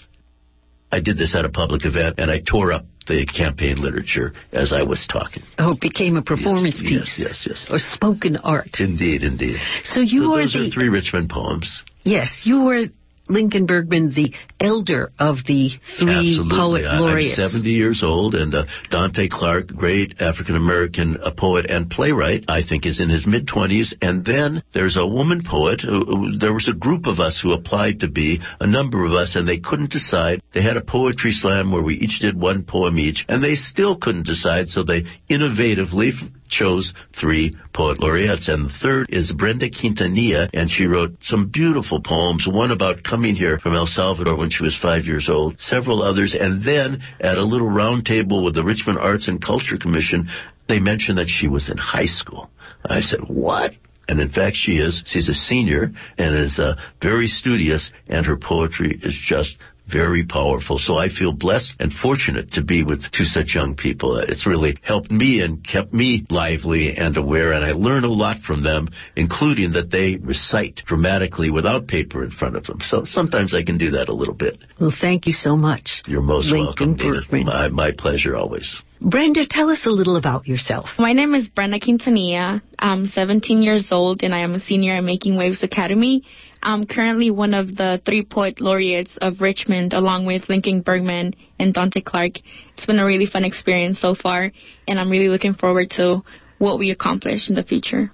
I 0.92 1.00
did 1.02 1.18
this 1.18 1.36
at 1.36 1.46
a 1.46 1.50
public 1.50 1.86
event, 1.86 2.16
and 2.18 2.32
I 2.32 2.40
tore 2.40 2.72
up 2.72 2.86
the 3.08 3.26
campaign 3.26 3.76
literature 3.82 4.34
as 4.52 4.72
I 4.74 4.84
was 4.84 5.08
talking. 5.12 5.44
Oh, 5.58 5.72
it 5.72 5.82
became 5.82 6.16
a 6.18 6.22
performance 6.22 6.80
Yes, 6.84 6.90
piece. 7.16 7.20
yes, 7.20 7.46
yes, 7.48 7.48
yes. 7.48 7.66
Or 7.72 7.80
spoken 7.80 8.38
art. 8.38 8.78
Indeed, 8.80 9.24
indeed. 9.24 9.58
So 9.84 10.00
you 10.02 10.24
so 10.24 10.34
are 10.36 10.42
those 10.44 10.54
the 10.54 10.68
are 10.68 10.72
three 10.72 10.90
Richmond 10.90 11.30
poems. 11.30 11.84
yes, 12.04 12.44
you 12.46 12.62
were 12.62 12.86
Lincoln 13.30 13.66
Bergman 13.66 14.14
the 14.14 14.34
elder 14.60 15.12
of 15.20 15.38
the 15.46 15.70
three 16.00 16.38
Absolutely. 16.40 16.58
poet 16.58 16.86
I- 16.86 17.00
laureates? 17.00 17.40
I'm 17.40 17.50
70 17.50 17.70
years 17.70 18.04
old, 18.04 18.36
and 18.36 18.54
uh, 18.54 18.66
Donte 18.92 19.30
Clark, 19.30 19.68
great 19.68 20.20
African 20.20 20.56
American 20.56 21.18
uh, 21.18 21.32
poet 21.32 21.68
and 21.70 21.90
playwright, 21.90 22.46
I 22.48 22.64
think 22.64 22.86
is 22.86 23.00
in 23.00 23.10
his 23.10 23.26
mid 23.28 23.48
20s. 23.48 23.94
And 24.02 24.26
then 24.26 24.64
there's 24.74 24.98
a 24.98 25.06
woman 25.08 25.44
poet. 25.48 25.82
Who, 25.82 26.38
there 26.38 26.54
was 26.54 26.68
a 26.68 26.78
group 26.78 27.06
of 27.06 27.20
us 27.20 27.40
who 27.42 27.54
applied 27.54 28.00
to 28.02 28.10
be, 28.10 28.42
a 28.60 28.68
number 28.68 29.06
of 29.06 29.14
us, 29.14 29.36
and 29.36 29.48
they 29.48 29.60
couldn't 29.60 29.92
decide. 29.92 30.42
They 30.54 30.62
had 30.62 30.78
a 30.78 30.82
poetry 30.82 31.32
slam 31.32 31.72
where 31.72 31.84
we 31.84 31.96
each 31.96 32.20
did 32.20 32.40
one 32.40 32.64
poem 32.64 32.98
each, 32.98 33.26
and 33.30 33.44
they 33.44 33.56
still 33.56 33.98
couldn't 33.98 34.26
decide, 34.26 34.68
so 34.68 34.84
they 34.84 35.04
innovatively 35.30 36.12
chose 36.50 36.94
three 37.20 37.56
poet 37.74 38.00
laureates. 38.00 38.50
And 38.50 38.66
the 38.66 38.74
third 38.74 39.08
is 39.10 39.32
Brenda 39.32 39.70
Quintanilla, 39.70 40.50
and 40.54 40.70
she 40.70 40.86
wrote 40.86 41.18
some 41.22 41.50
beautiful 41.50 42.02
poems, 42.02 42.48
one 42.48 42.72
about 42.72 43.04
coming 43.04 43.36
here 43.36 43.60
from 43.60 43.76
El 43.76 43.88
Salvador 43.88 44.36
when 44.36 44.50
she 44.50 44.64
was 44.64 44.78
five 44.78 45.06
years 45.06 45.30
old, 45.30 45.60
several 45.60 46.02
others, 46.02 46.36
and 46.40 46.64
then 46.64 47.02
at 47.20 47.38
a 47.38 47.44
little 47.44 47.70
round 47.70 48.06
table 48.06 48.44
with 48.44 48.56
the 48.56 48.64
Richmond 48.64 49.00
Arts 49.00 49.28
and 49.28 49.44
Culture 49.44 49.78
Commission, 49.78 50.30
they 50.68 50.80
mentioned 50.80 51.18
that 51.18 51.30
she 51.30 51.48
was 51.48 51.70
in 51.70 51.78
high 51.78 52.06
school. 52.06 52.50
I 52.86 53.02
said, 53.02 53.22
what? 53.28 53.74
And 54.08 54.20
in 54.20 54.30
fact, 54.30 54.56
she 54.56 54.78
is. 54.78 55.04
She's 55.06 55.30
a 55.30 55.34
senior 55.34 55.92
and 56.18 56.36
is 56.36 56.58
uh, 56.58 56.76
very 57.02 57.28
studious, 57.28 57.92
and 58.08 58.26
her 58.26 58.38
poetry 58.38 59.00
is 59.04 59.16
just 59.24 59.58
very 59.92 60.26
powerful. 60.26 60.78
So 60.78 60.96
I 60.96 61.10
feel 61.10 61.34
blessed 61.34 61.76
and 61.80 61.92
fortunate 61.92 62.54
to 62.54 62.64
be 62.64 62.84
with 62.84 63.04
two 63.12 63.26
such 63.26 63.56
young 63.56 63.76
people. 63.76 64.18
It's 64.18 64.46
really 64.48 64.78
helped 64.82 65.12
me 65.12 65.42
and 65.42 65.66
kept 65.66 65.94
me 65.94 66.26
lively 66.30 66.96
and 66.96 67.18
aware, 67.18 67.54
and 67.54 67.64
I 67.64 67.72
learn 67.72 68.04
a 68.04 68.10
lot 68.10 68.42
from 68.42 68.64
them, 68.64 68.90
including 69.16 69.74
that 69.74 69.92
they 69.92 70.18
recite 70.18 70.82
dramatically 70.86 71.50
without 71.52 71.88
paper 71.88 72.24
in 72.24 72.32
front 72.32 72.56
of 72.56 72.64
them. 72.66 72.80
So 72.82 73.04
sometimes 73.06 73.54
I 73.54 73.64
can 73.64 73.78
do 73.78 73.92
that 73.92 74.10
a 74.10 74.14
little 74.14 74.34
bit. 74.34 74.58
Well, 74.80 74.94
thank 75.00 75.28
you 75.28 75.34
so 75.34 75.56
much. 75.56 76.04
You're 76.06 76.22
most 76.22 76.48
Lincoln 76.48 76.66
welcome, 76.66 76.94
Nina. 76.94 77.22
Bergman. 77.22 77.46
My, 77.46 77.68
my 77.70 77.92
pleasure 77.92 78.36
always. 78.36 78.82
Brenda, 79.02 79.46
tell 79.50 79.70
us 79.70 79.86
a 79.86 79.90
little 79.90 80.18
about 80.18 80.46
yourself. 80.46 80.90
My 80.98 81.14
name 81.14 81.34
is 81.34 81.48
Brenda 81.48 81.80
Quintanilla. 81.80 82.62
I'm 82.78 83.08
17 83.08 83.62
years 83.62 83.94
old 83.94 84.24
and 84.24 84.36
I 84.36 84.40
am 84.40 84.56
a 84.56 84.60
senior 84.60 84.96
at 84.96 85.04
Making 85.06 85.38
Waves 85.38 85.64
Academy. 85.64 86.24
I'm 86.62 86.86
currently 86.86 87.32
one 87.32 87.54
of 87.54 87.76
the 87.76 88.02
three 88.06 88.26
poet 88.26 88.60
laureates 88.60 89.18
of 89.22 89.42
Richmond 89.42 89.94
along 89.94 90.26
with 90.26 90.50
Lincoln 90.50 90.82
Bergman 90.82 91.34
and 91.60 91.74
Donte 91.74 92.04
Clark. 92.04 92.34
It's 92.74 92.86
been 92.86 93.00
a 93.00 93.06
really 93.06 93.26
fun 93.26 93.46
experience 93.46 94.00
so 94.00 94.16
far 94.16 94.52
and 94.88 95.00
I'm 95.00 95.10
really 95.10 95.30
looking 95.30 95.54
forward 95.54 95.92
to 95.92 96.24
what 96.58 96.80
we 96.80 96.92
accomplish 96.92 97.50
in 97.50 97.56
the 97.56 97.64
future. 97.64 98.12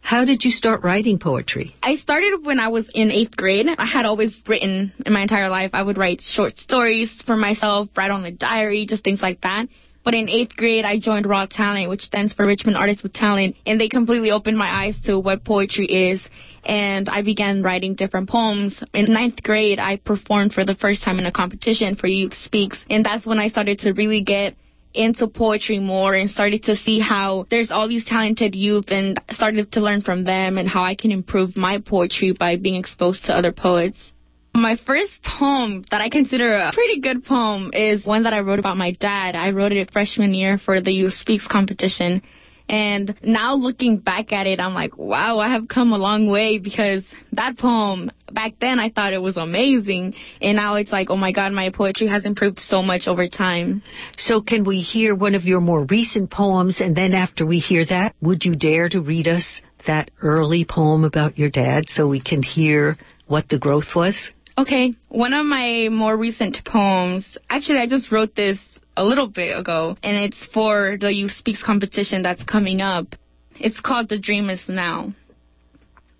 How 0.00 0.24
did 0.24 0.44
you 0.44 0.50
start 0.50 0.84
writing 0.84 1.18
poetry? 1.18 1.74
I 1.82 1.96
started 1.96 2.44
when 2.44 2.60
I 2.60 2.68
was 2.68 2.88
in 2.94 3.10
eighth 3.10 3.36
grade. 3.36 3.66
I 3.76 3.86
had 3.86 4.04
always 4.04 4.40
written 4.46 4.92
in 5.04 5.12
my 5.12 5.22
entire 5.22 5.48
life. 5.48 5.70
I 5.72 5.82
would 5.82 5.98
write 5.98 6.20
short 6.20 6.58
stories 6.58 7.22
for 7.26 7.36
myself, 7.36 7.88
write 7.96 8.12
on 8.12 8.24
a 8.24 8.30
diary, 8.30 8.86
just 8.86 9.02
things 9.02 9.20
like 9.20 9.40
that. 9.40 9.66
But 10.06 10.14
in 10.14 10.28
eighth 10.28 10.54
grade, 10.56 10.84
I 10.84 11.00
joined 11.00 11.26
Raw 11.26 11.46
Talent, 11.46 11.88
which 11.88 12.02
stands 12.02 12.32
for 12.32 12.46
Richmond 12.46 12.76
Artists 12.76 13.02
with 13.02 13.12
Talent, 13.12 13.56
and 13.66 13.80
they 13.80 13.88
completely 13.88 14.30
opened 14.30 14.56
my 14.56 14.84
eyes 14.84 14.96
to 15.06 15.18
what 15.18 15.44
poetry 15.44 15.86
is. 15.86 16.24
And 16.64 17.08
I 17.08 17.22
began 17.22 17.64
writing 17.64 17.96
different 17.96 18.28
poems. 18.28 18.80
In 18.94 19.12
ninth 19.12 19.42
grade, 19.42 19.80
I 19.80 19.96
performed 19.96 20.52
for 20.52 20.64
the 20.64 20.76
first 20.76 21.02
time 21.02 21.18
in 21.18 21.26
a 21.26 21.32
competition 21.32 21.96
for 21.96 22.06
Youth 22.06 22.34
Speaks, 22.34 22.84
and 22.88 23.04
that's 23.04 23.26
when 23.26 23.40
I 23.40 23.48
started 23.48 23.80
to 23.80 23.94
really 23.94 24.22
get 24.22 24.54
into 24.94 25.26
poetry 25.26 25.80
more 25.80 26.14
and 26.14 26.30
started 26.30 26.62
to 26.62 26.76
see 26.76 27.00
how 27.00 27.46
there's 27.50 27.72
all 27.72 27.88
these 27.88 28.04
talented 28.04 28.54
youth 28.54 28.86
and 28.90 29.20
started 29.30 29.72
to 29.72 29.80
learn 29.80 30.02
from 30.02 30.22
them 30.22 30.56
and 30.56 30.68
how 30.68 30.84
I 30.84 30.94
can 30.94 31.10
improve 31.10 31.56
my 31.56 31.78
poetry 31.78 32.30
by 32.30 32.54
being 32.54 32.76
exposed 32.76 33.24
to 33.24 33.32
other 33.32 33.50
poets. 33.50 34.12
My 34.56 34.76
first 34.86 35.22
poem 35.22 35.84
that 35.90 36.00
I 36.00 36.08
consider 36.08 36.56
a 36.56 36.72
pretty 36.72 37.00
good 37.00 37.26
poem 37.26 37.72
is 37.74 38.06
one 38.06 38.22
that 38.22 38.32
I 38.32 38.40
wrote 38.40 38.58
about 38.58 38.78
my 38.78 38.92
dad. 38.92 39.36
I 39.36 39.50
wrote 39.50 39.72
it 39.72 39.92
freshman 39.92 40.32
year 40.32 40.56
for 40.56 40.80
the 40.80 40.90
Youth 40.90 41.12
Speaks 41.12 41.46
competition. 41.46 42.22
And 42.66 43.14
now 43.22 43.54
looking 43.54 43.98
back 43.98 44.32
at 44.32 44.46
it, 44.46 44.58
I'm 44.58 44.72
like, 44.72 44.96
wow, 44.96 45.40
I 45.40 45.50
have 45.50 45.68
come 45.68 45.92
a 45.92 45.98
long 45.98 46.26
way 46.26 46.58
because 46.58 47.04
that 47.32 47.58
poem, 47.58 48.10
back 48.32 48.54
then 48.58 48.78
I 48.80 48.88
thought 48.88 49.12
it 49.12 49.20
was 49.20 49.36
amazing. 49.36 50.14
And 50.40 50.56
now 50.56 50.76
it's 50.76 50.90
like, 50.90 51.10
oh 51.10 51.16
my 51.16 51.32
God, 51.32 51.52
my 51.52 51.68
poetry 51.68 52.06
has 52.08 52.24
improved 52.24 52.58
so 52.58 52.80
much 52.80 53.08
over 53.08 53.28
time. 53.28 53.82
So 54.16 54.40
can 54.40 54.64
we 54.64 54.80
hear 54.80 55.14
one 55.14 55.34
of 55.34 55.44
your 55.44 55.60
more 55.60 55.84
recent 55.84 56.30
poems 56.30 56.80
and 56.80 56.96
then 56.96 57.12
after 57.12 57.44
we 57.44 57.58
hear 57.58 57.84
that, 57.84 58.14
would 58.22 58.42
you 58.42 58.56
dare 58.56 58.88
to 58.88 59.02
read 59.02 59.28
us 59.28 59.60
that 59.86 60.10
early 60.22 60.64
poem 60.64 61.04
about 61.04 61.38
your 61.38 61.50
dad 61.50 61.90
so 61.90 62.08
we 62.08 62.22
can 62.22 62.42
hear 62.42 62.96
what 63.26 63.50
the 63.50 63.58
growth 63.58 63.94
was? 63.94 64.30
Okay, 64.58 64.94
one 65.10 65.34
of 65.34 65.44
my 65.44 65.90
more 65.90 66.16
recent 66.16 66.64
poems, 66.64 67.36
actually, 67.50 67.78
I 67.78 67.86
just 67.86 68.10
wrote 68.10 68.34
this 68.34 68.58
a 68.96 69.04
little 69.04 69.28
bit 69.28 69.54
ago, 69.54 69.98
and 70.02 70.16
it's 70.16 70.46
for 70.46 70.96
the 70.98 71.12
Youth 71.12 71.32
Speaks 71.32 71.62
competition 71.62 72.22
that's 72.22 72.42
coming 72.42 72.80
up. 72.80 73.16
It's 73.60 73.80
called 73.80 74.08
The 74.08 74.18
Dream 74.18 74.48
Is 74.48 74.64
Now. 74.66 75.12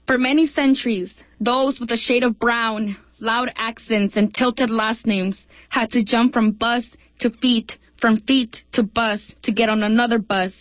For 0.07 0.19
many 0.19 0.47
centuries, 0.47 1.15
those 1.41 1.81
with 1.81 1.91
a 1.91 1.97
shade 1.97 2.25
of 2.25 2.39
brown, 2.39 2.99
loud 3.21 3.53
accents, 3.57 4.17
and 4.17 4.35
tilted 4.35 4.69
last 4.69 5.07
names 5.07 5.41
had 5.71 5.91
to 5.93 6.05
jump 6.05 6.35
from 6.35 6.51
bus 6.53 6.87
to 7.21 7.31
feet, 7.31 7.79
from 7.99 8.21
feet 8.21 8.65
to 8.73 8.83
bus 8.83 9.33
to 9.45 9.53
get 9.53 9.71
on 9.71 9.83
another 9.83 10.19
bus 10.19 10.53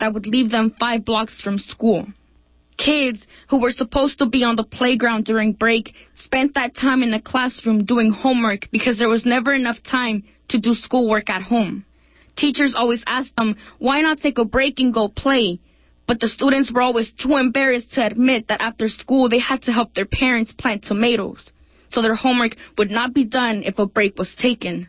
that 0.00 0.14
would 0.14 0.26
leave 0.26 0.50
them 0.50 0.74
five 0.80 1.04
blocks 1.04 1.42
from 1.42 1.58
school. 1.58 2.06
Kids 2.78 3.26
who 3.50 3.60
were 3.60 3.70
supposed 3.70 4.18
to 4.18 4.26
be 4.26 4.44
on 4.44 4.56
the 4.56 4.64
playground 4.64 5.24
during 5.24 5.52
break 5.52 5.94
spent 6.14 6.54
that 6.54 6.76
time 6.76 7.02
in 7.02 7.10
the 7.10 7.20
classroom 7.20 7.84
doing 7.84 8.10
homework 8.12 8.70
because 8.70 8.98
there 8.98 9.08
was 9.08 9.26
never 9.26 9.52
enough 9.52 9.82
time 9.82 10.22
to 10.48 10.58
do 10.58 10.74
schoolwork 10.74 11.28
at 11.28 11.42
home. 11.42 11.84
Teachers 12.36 12.74
always 12.76 13.02
asked 13.06 13.34
them, 13.36 13.56
why 13.78 14.00
not 14.00 14.20
take 14.20 14.38
a 14.38 14.44
break 14.44 14.78
and 14.78 14.94
go 14.94 15.08
play? 15.08 15.58
But 16.06 16.20
the 16.20 16.28
students 16.28 16.70
were 16.72 16.80
always 16.80 17.10
too 17.10 17.36
embarrassed 17.36 17.92
to 17.94 18.06
admit 18.06 18.46
that 18.48 18.62
after 18.62 18.88
school 18.88 19.28
they 19.28 19.40
had 19.40 19.62
to 19.62 19.72
help 19.72 19.92
their 19.92 20.06
parents 20.06 20.52
plant 20.52 20.84
tomatoes, 20.84 21.44
so 21.90 22.00
their 22.00 22.14
homework 22.14 22.56
would 22.78 22.90
not 22.90 23.12
be 23.12 23.24
done 23.24 23.64
if 23.64 23.78
a 23.78 23.86
break 23.86 24.16
was 24.16 24.34
taken. 24.34 24.88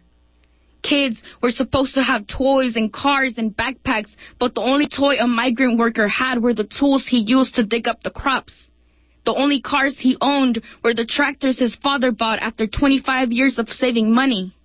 Kids 0.82 1.22
were 1.42 1.52
supposed 1.52 1.94
to 1.96 2.04
have 2.04 2.28
toys 2.28 2.76
and 2.76 2.92
cars 2.92 3.38
and 3.38 3.56
backpacks, 3.56 4.16
but 4.40 4.56
the 4.56 4.62
only 4.62 4.88
toy 4.88 5.18
a 5.20 5.28
migrant 5.28 5.78
worker 5.78 6.08
had 6.08 6.42
were 6.42 6.54
the 6.54 6.64
tools 6.64 7.06
he 7.08 7.20
used 7.20 7.56
to 7.56 7.64
dig 7.64 7.88
up 7.88 8.02
the 8.02 8.10
crops. 8.10 8.70
The 9.26 9.34
only 9.34 9.60
cars 9.62 10.00
he 10.00 10.18
owned 10.22 10.62
were 10.84 10.94
the 10.94 11.06
tractors 11.06 11.60
his 11.60 11.76
father 11.76 12.12
bought 12.12 12.40
after 12.40 12.66
25 12.66 13.32
years 13.32 13.60
of 13.60 13.70
saving 13.70 14.14
money. 14.14 14.56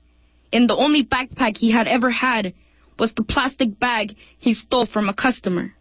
And 0.53 0.71
the 0.71 0.77
only 0.77 1.05
backpack 1.05 1.59
he 1.59 1.73
had 1.73 1.89
ever 1.89 2.11
had 2.11 2.55
was 2.99 3.13
the 3.13 3.25
plastic 3.25 3.79
bag 3.81 4.15
he 4.39 4.55
stole 4.55 4.87
from 4.87 5.09
a 5.09 5.15
customer. 5.15 5.75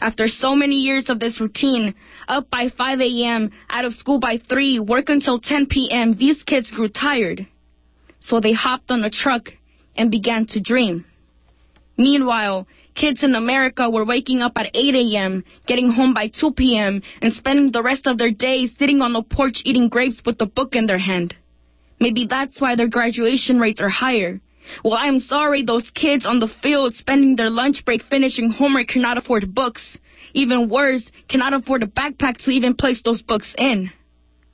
After 0.00 0.28
so 0.28 0.54
many 0.54 0.76
years 0.76 1.10
of 1.10 1.20
this 1.20 1.40
routine, 1.40 1.94
up 2.26 2.48
by 2.48 2.70
5 2.70 3.00
a.m., 3.00 3.50
out 3.68 3.84
of 3.84 3.92
school 3.92 4.18
by 4.18 4.38
3, 4.38 4.78
work 4.78 5.10
until 5.10 5.38
10 5.38 5.66
p.m., 5.66 6.14
these 6.14 6.42
kids 6.44 6.70
grew 6.70 6.88
tired. 6.88 7.46
So 8.20 8.40
they 8.40 8.52
hopped 8.52 8.90
on 8.90 9.04
a 9.04 9.10
truck 9.10 9.48
and 9.96 10.10
began 10.10 10.46
to 10.46 10.60
dream. 10.60 11.04
Meanwhile, 11.96 12.66
kids 12.94 13.22
in 13.22 13.34
America 13.34 13.90
were 13.90 14.04
waking 14.04 14.40
up 14.40 14.52
at 14.56 14.70
8 14.72 14.94
a.m., 14.94 15.44
getting 15.66 15.90
home 15.90 16.14
by 16.14 16.28
2 16.28 16.52
p.m., 16.52 17.02
and 17.20 17.32
spending 17.32 17.72
the 17.72 17.82
rest 17.82 18.06
of 18.06 18.16
their 18.16 18.30
day 18.30 18.66
sitting 18.66 19.02
on 19.02 19.12
the 19.12 19.22
porch 19.22 19.62
eating 19.64 19.88
grapes 19.88 20.22
with 20.24 20.40
a 20.40 20.46
book 20.46 20.74
in 20.74 20.86
their 20.86 20.98
hand. 20.98 21.34
Maybe 22.00 22.26
that's 22.26 22.60
why 22.60 22.76
their 22.76 22.88
graduation 22.88 23.60
rates 23.60 23.82
are 23.82 23.90
higher. 23.90 24.40
Well, 24.84 24.96
I'm 24.98 25.20
sorry 25.20 25.62
those 25.62 25.90
kids 25.90 26.24
on 26.24 26.40
the 26.40 26.48
field 26.62 26.94
spending 26.94 27.36
their 27.36 27.50
lunch 27.50 27.84
break 27.84 28.02
finishing 28.02 28.50
homework 28.50 28.88
cannot 28.88 29.18
afford 29.18 29.54
books. 29.54 29.98
Even 30.32 30.68
worse, 30.68 31.04
cannot 31.28 31.52
afford 31.52 31.82
a 31.82 31.86
backpack 31.86 32.38
to 32.44 32.50
even 32.50 32.74
place 32.74 33.02
those 33.02 33.20
books 33.20 33.54
in. 33.58 33.90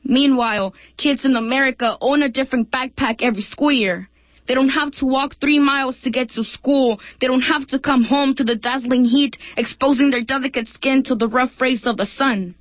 Meanwhile, 0.09 0.75
kids 0.97 1.25
in 1.25 1.35
America 1.35 1.97
own 2.01 2.23
a 2.23 2.29
different 2.29 2.71
backpack 2.71 3.23
every 3.23 3.43
school 3.43 3.73
year. 3.73 4.09
They 4.47 4.55
don't 4.55 4.69
have 4.69 4.93
to 4.93 5.05
walk 5.07 5.35
three 5.41 5.59
miles 5.59 6.01
to 6.03 6.11
get 6.11 6.31
to 6.31 6.45
school. 6.45 7.01
They 7.21 7.27
don't 7.27 7.41
have 7.41 7.67
to 7.69 7.81
come 7.81 8.05
home 8.05 8.35
to 8.37 8.45
the 8.45 8.55
dazzling 8.55 9.05
heat, 9.05 9.37
exposing 9.57 10.11
their 10.11 10.23
delicate 10.23 10.69
skin 10.69 11.03
to 11.05 11.17
the 11.17 11.27
rough 11.27 11.61
rays 11.61 11.85
of 11.87 11.97
the 11.97 12.07
sun. 12.07 12.55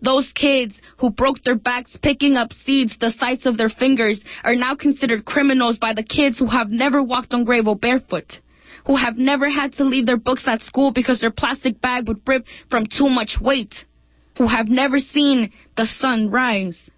Those 0.00 0.30
kids 0.32 0.80
who 0.98 1.10
broke 1.10 1.42
their 1.42 1.56
backs 1.56 1.96
picking 2.00 2.36
up 2.36 2.52
seeds 2.52 2.96
the 2.98 3.10
size 3.10 3.46
of 3.46 3.56
their 3.56 3.70
fingers 3.70 4.20
are 4.44 4.54
now 4.54 4.76
considered 4.76 5.24
criminals 5.24 5.78
by 5.78 5.94
the 5.94 6.04
kids 6.04 6.38
who 6.38 6.46
have 6.46 6.70
never 6.70 7.02
walked 7.02 7.34
on 7.34 7.44
gravel 7.44 7.74
barefoot, 7.74 8.38
who 8.86 8.94
have 8.94 9.16
never 9.16 9.48
had 9.48 9.72
to 9.74 9.84
leave 9.84 10.06
their 10.06 10.18
books 10.18 10.46
at 10.46 10.60
school 10.60 10.92
because 10.92 11.20
their 11.20 11.32
plastic 11.32 11.80
bag 11.80 12.06
would 12.06 12.20
rip 12.26 12.44
from 12.70 12.86
too 12.86 13.08
much 13.08 13.38
weight, 13.40 13.74
who 14.38 14.46
have 14.46 14.68
never 14.68 14.98
seen 14.98 15.52
the 15.76 15.86
sun 15.86 16.30
rise. 16.30 16.90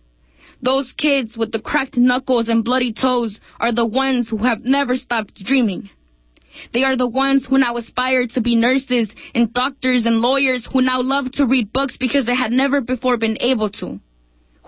Those 0.61 0.93
kids 0.97 1.37
with 1.37 1.53
the 1.53 1.61
cracked 1.61 1.97
knuckles 1.97 2.49
and 2.49 2.65
bloody 2.65 2.93
toes 2.93 3.39
are 3.61 3.73
the 3.73 3.87
ones 3.87 4.29
who 4.29 4.39
have 4.39 4.65
never 4.65 4.97
stopped 4.97 5.35
dreaming. 5.35 5.91
They 6.75 6.83
are 6.83 6.97
the 6.97 7.07
ones 7.07 7.47
who 7.47 7.59
now 7.59 7.77
aspire 7.77 8.27
to 8.29 8.41
be 8.41 8.57
nurses 8.57 9.09
and 9.35 9.53
doctors 9.53 10.07
and 10.07 10.21
lawyers 10.21 10.69
who 10.71 10.81
now 10.81 11.01
love 11.01 11.31
to 11.33 11.47
read 11.47 11.73
books 11.73 11.97
because 11.97 12.27
they 12.27 12.35
had 12.35 12.51
never 12.51 12.81
before 12.81 13.17
been 13.17 13.39
able 13.41 13.71
to. 13.71 14.01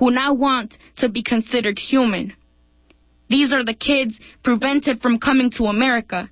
who 0.00 0.10
now 0.10 0.32
want 0.32 0.78
to 0.96 1.08
be 1.10 1.22
considered 1.22 1.78
human. 1.78 2.32
These 3.28 3.52
are 3.52 3.64
the 3.64 3.74
kids 3.74 4.18
prevented 4.42 5.00
from 5.02 5.18
coming 5.18 5.50
to 5.52 5.64
America, 5.64 6.30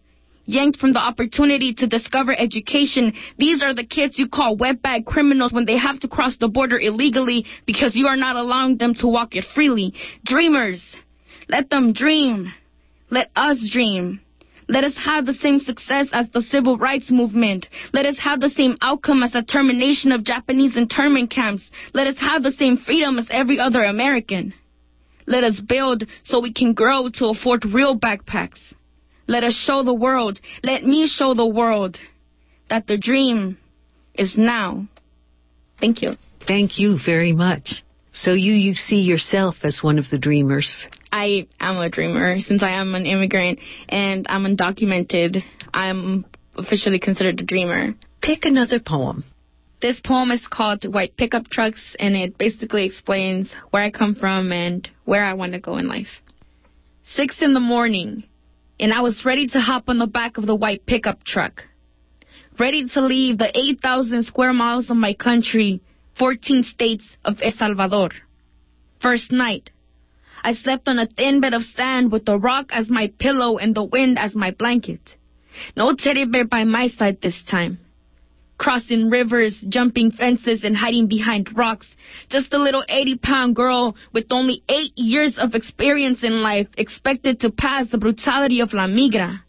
yanked 0.49 0.81
from 0.81 0.95
the 0.95 0.99
opportunity 0.99 1.75
to 1.75 1.87
discover 1.87 2.35
education. 2.37 3.13
These 3.39 3.63
are 3.63 3.75
the 3.75 3.85
kids 3.85 4.19
you 4.19 4.29
call 4.29 4.57
wetbag 4.57 5.05
criminals 5.05 5.53
when 5.53 5.67
they 5.67 5.77
have 5.77 6.01
to 6.01 6.09
cross 6.09 6.37
the 6.39 6.49
border 6.49 6.79
illegally 6.79 7.45
because 7.67 7.95
you 7.95 8.07
are 8.07 8.17
not 8.17 8.35
allowing 8.35 8.79
them 8.79 8.95
to 8.95 9.07
walk 9.07 9.37
it 9.37 9.45
freely. 9.55 9.93
Dreamers, 10.25 10.83
let 11.49 11.69
them 11.69 11.93
dream. 11.93 12.53
Let 13.11 13.31
us 13.37 13.69
dream. 13.71 14.21
Let 14.71 14.85
us 14.85 14.97
have 15.03 15.25
the 15.25 15.35
same 15.35 15.61
success 15.61 16.09
as 16.13 16.29
the 16.31 16.43
civil 16.43 16.77
rights 16.77 17.11
movement. 17.11 17.69
Let 17.93 18.07
us 18.07 18.19
have 18.19 18.41
the 18.41 18.51
same 18.51 18.77
outcome 18.83 19.23
as 19.23 19.33
the 19.33 19.43
termination 19.43 20.13
of 20.13 20.25
Japanese 20.25 20.77
internment 20.77 21.31
camps. 21.31 21.71
Let 21.95 22.07
us 22.07 22.19
have 22.19 22.43
the 22.43 22.53
same 22.53 22.77
freedom 22.77 23.19
as 23.19 23.29
every 23.31 23.59
other 23.59 23.85
American. 23.85 24.55
Let 25.27 25.45
us 25.45 25.61
build 25.61 26.05
so 26.23 26.41
we 26.41 26.53
can 26.53 26.73
grow 26.73 27.09
to 27.15 27.27
afford 27.27 27.65
real 27.67 27.99
backpacks. 27.99 28.61
Let 29.29 29.45
us 29.45 29.55
show 29.55 29.83
the 29.85 29.95
world, 29.95 30.41
let 30.63 30.85
me 30.85 31.07
show 31.07 31.35
the 31.35 31.47
world 31.47 31.99
that 32.71 32.87
the 32.87 32.97
dream 32.97 33.59
is 34.15 34.37
now. 34.37 34.89
Thank 35.79 36.01
you. 36.01 36.17
Thank 36.47 36.79
you 36.79 36.99
very 37.05 37.33
much. 37.33 37.85
So 38.13 38.33
you, 38.33 38.55
you 38.55 38.75
see 38.75 39.03
yourself 39.03 39.57
as 39.63 39.81
one 39.83 39.99
of 39.99 40.07
the 40.11 40.19
dreamers. 40.19 40.87
I 41.13 41.47
am 41.61 41.77
a 41.77 41.91
dreamer 41.91 42.39
since 42.41 42.63
I 42.63 42.71
am 42.71 42.95
an 42.95 43.05
immigrant 43.05 43.61
and 43.89 44.27
I'm 44.29 44.45
undocumented. 44.45 45.43
I'm 45.75 46.25
officially 46.57 46.99
considered 46.99 47.39
a 47.41 47.45
dreamer. 47.45 47.95
Pick 48.23 48.47
another 48.47 48.81
poem. 48.81 49.25
This 49.81 50.01
poem 50.01 50.31
is 50.31 50.47
called 50.49 50.85
White 50.93 51.17
Pickup 51.17 51.49
Trucks 51.51 51.95
and 52.01 52.17
it 52.17 52.39
basically 52.39 52.87
explains 52.87 53.53
where 53.71 53.83
I 53.83 53.91
come 53.91 54.15
from 54.15 54.53
and 54.53 54.89
where 55.05 55.23
I 55.23 55.35
want 55.35 55.53
to 55.53 55.61
go 55.61 55.77
in 55.77 55.87
life. 55.87 56.23
Six 57.05 57.43
in 57.43 57.55
the 57.55 57.61
morning, 57.61 58.25
and 58.81 58.93
I 58.93 59.01
was 59.01 59.25
ready 59.25 59.47
to 59.49 59.61
hop 59.61 59.89
on 59.89 59.99
the 59.99 60.07
back 60.07 60.39
of 60.39 60.47
the 60.47 60.55
white 60.55 60.87
pickup 60.87 61.25
truck. 61.25 61.65
Ready 62.59 62.89
to 62.89 63.01
leave 63.01 63.39
the 63.39 63.57
8,000 63.57 64.23
square 64.25 64.53
miles 64.53 64.91
of 64.91 64.97
my 64.97 65.15
country 65.15 65.81
14 66.19 66.65
states 66.65 67.05
of 67.25 67.39
El 67.43 67.53
Salvador. 67.53 68.11
First 69.01 69.31
night, 69.31 69.71
I 70.43 70.55
slept 70.55 70.89
on 70.89 70.99
a 70.99 71.07
thin 71.07 71.41
bed 71.41 71.55
of 71.55 71.63
sand 71.63 72.11
with 72.13 72.25
the 72.25 72.39
rock 72.39 72.71
as 72.71 72.91
my 72.91 73.13
pillow 73.19 73.59
and 73.59 73.75
the 73.75 73.85
wind 73.85 74.19
as 74.19 74.35
my 74.35 74.51
blanket. 74.51 75.17
No 75.77 75.95
teddy 75.95 76.25
bear 76.25 76.45
by 76.45 76.65
my 76.65 76.89
side 76.89 77.21
this 77.21 77.43
time. 77.49 77.79
Crossing 78.59 79.09
rivers, 79.09 79.65
jumping 79.69 80.11
fences, 80.11 80.65
and 80.65 80.77
hiding 80.77 81.07
behind 81.07 81.57
rocks. 81.57 81.89
Just 82.29 82.53
a 82.53 82.59
little 82.59 82.85
80 82.89 83.19
pound 83.19 83.57
girl 83.57 83.97
with 84.13 84.27
only 84.31 84.63
eight 84.69 84.93
years 84.97 85.39
of 85.39 85.55
experience 85.55 86.23
in 86.25 86.43
life 86.43 86.69
expected 86.77 87.41
to 87.41 87.51
pass 87.51 87.89
the 87.89 87.99
brutality 87.99 88.61
of 88.61 88.73
La 88.73 88.87
Migra 88.87 89.41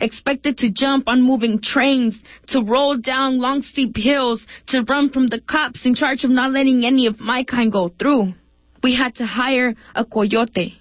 expected 0.00 0.58
to 0.58 0.70
jump 0.70 1.08
on 1.08 1.22
moving 1.22 1.60
trains, 1.60 2.22
to 2.48 2.62
roll 2.62 2.96
down 2.96 3.38
long 3.38 3.62
steep 3.62 3.96
hills, 3.96 4.44
to 4.68 4.82
run 4.82 5.10
from 5.10 5.28
the 5.28 5.40
cops 5.40 5.84
in 5.84 5.94
charge 5.94 6.24
of 6.24 6.30
not 6.30 6.50
letting 6.50 6.84
any 6.84 7.06
of 7.06 7.20
my 7.20 7.44
kind 7.44 7.70
go 7.70 7.88
through. 7.88 8.32
We 8.82 8.94
had 8.94 9.16
to 9.16 9.26
hire 9.26 9.74
a 9.94 10.04
coyote, 10.04 10.78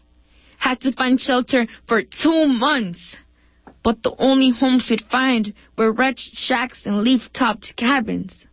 had 0.57 0.81
to 0.81 0.91
find 0.93 1.19
shelter 1.19 1.67
for 1.87 2.01
two 2.01 2.47
months. 2.47 3.15
But 3.83 4.03
the 4.03 4.13
only 4.19 4.51
homes 4.51 4.89
we'd 4.89 5.01
find 5.01 5.53
were 5.77 5.91
wretched 5.91 6.33
shacks 6.33 6.85
and 6.85 7.01
leaf-topped 7.01 7.75
cabins. 7.75 8.45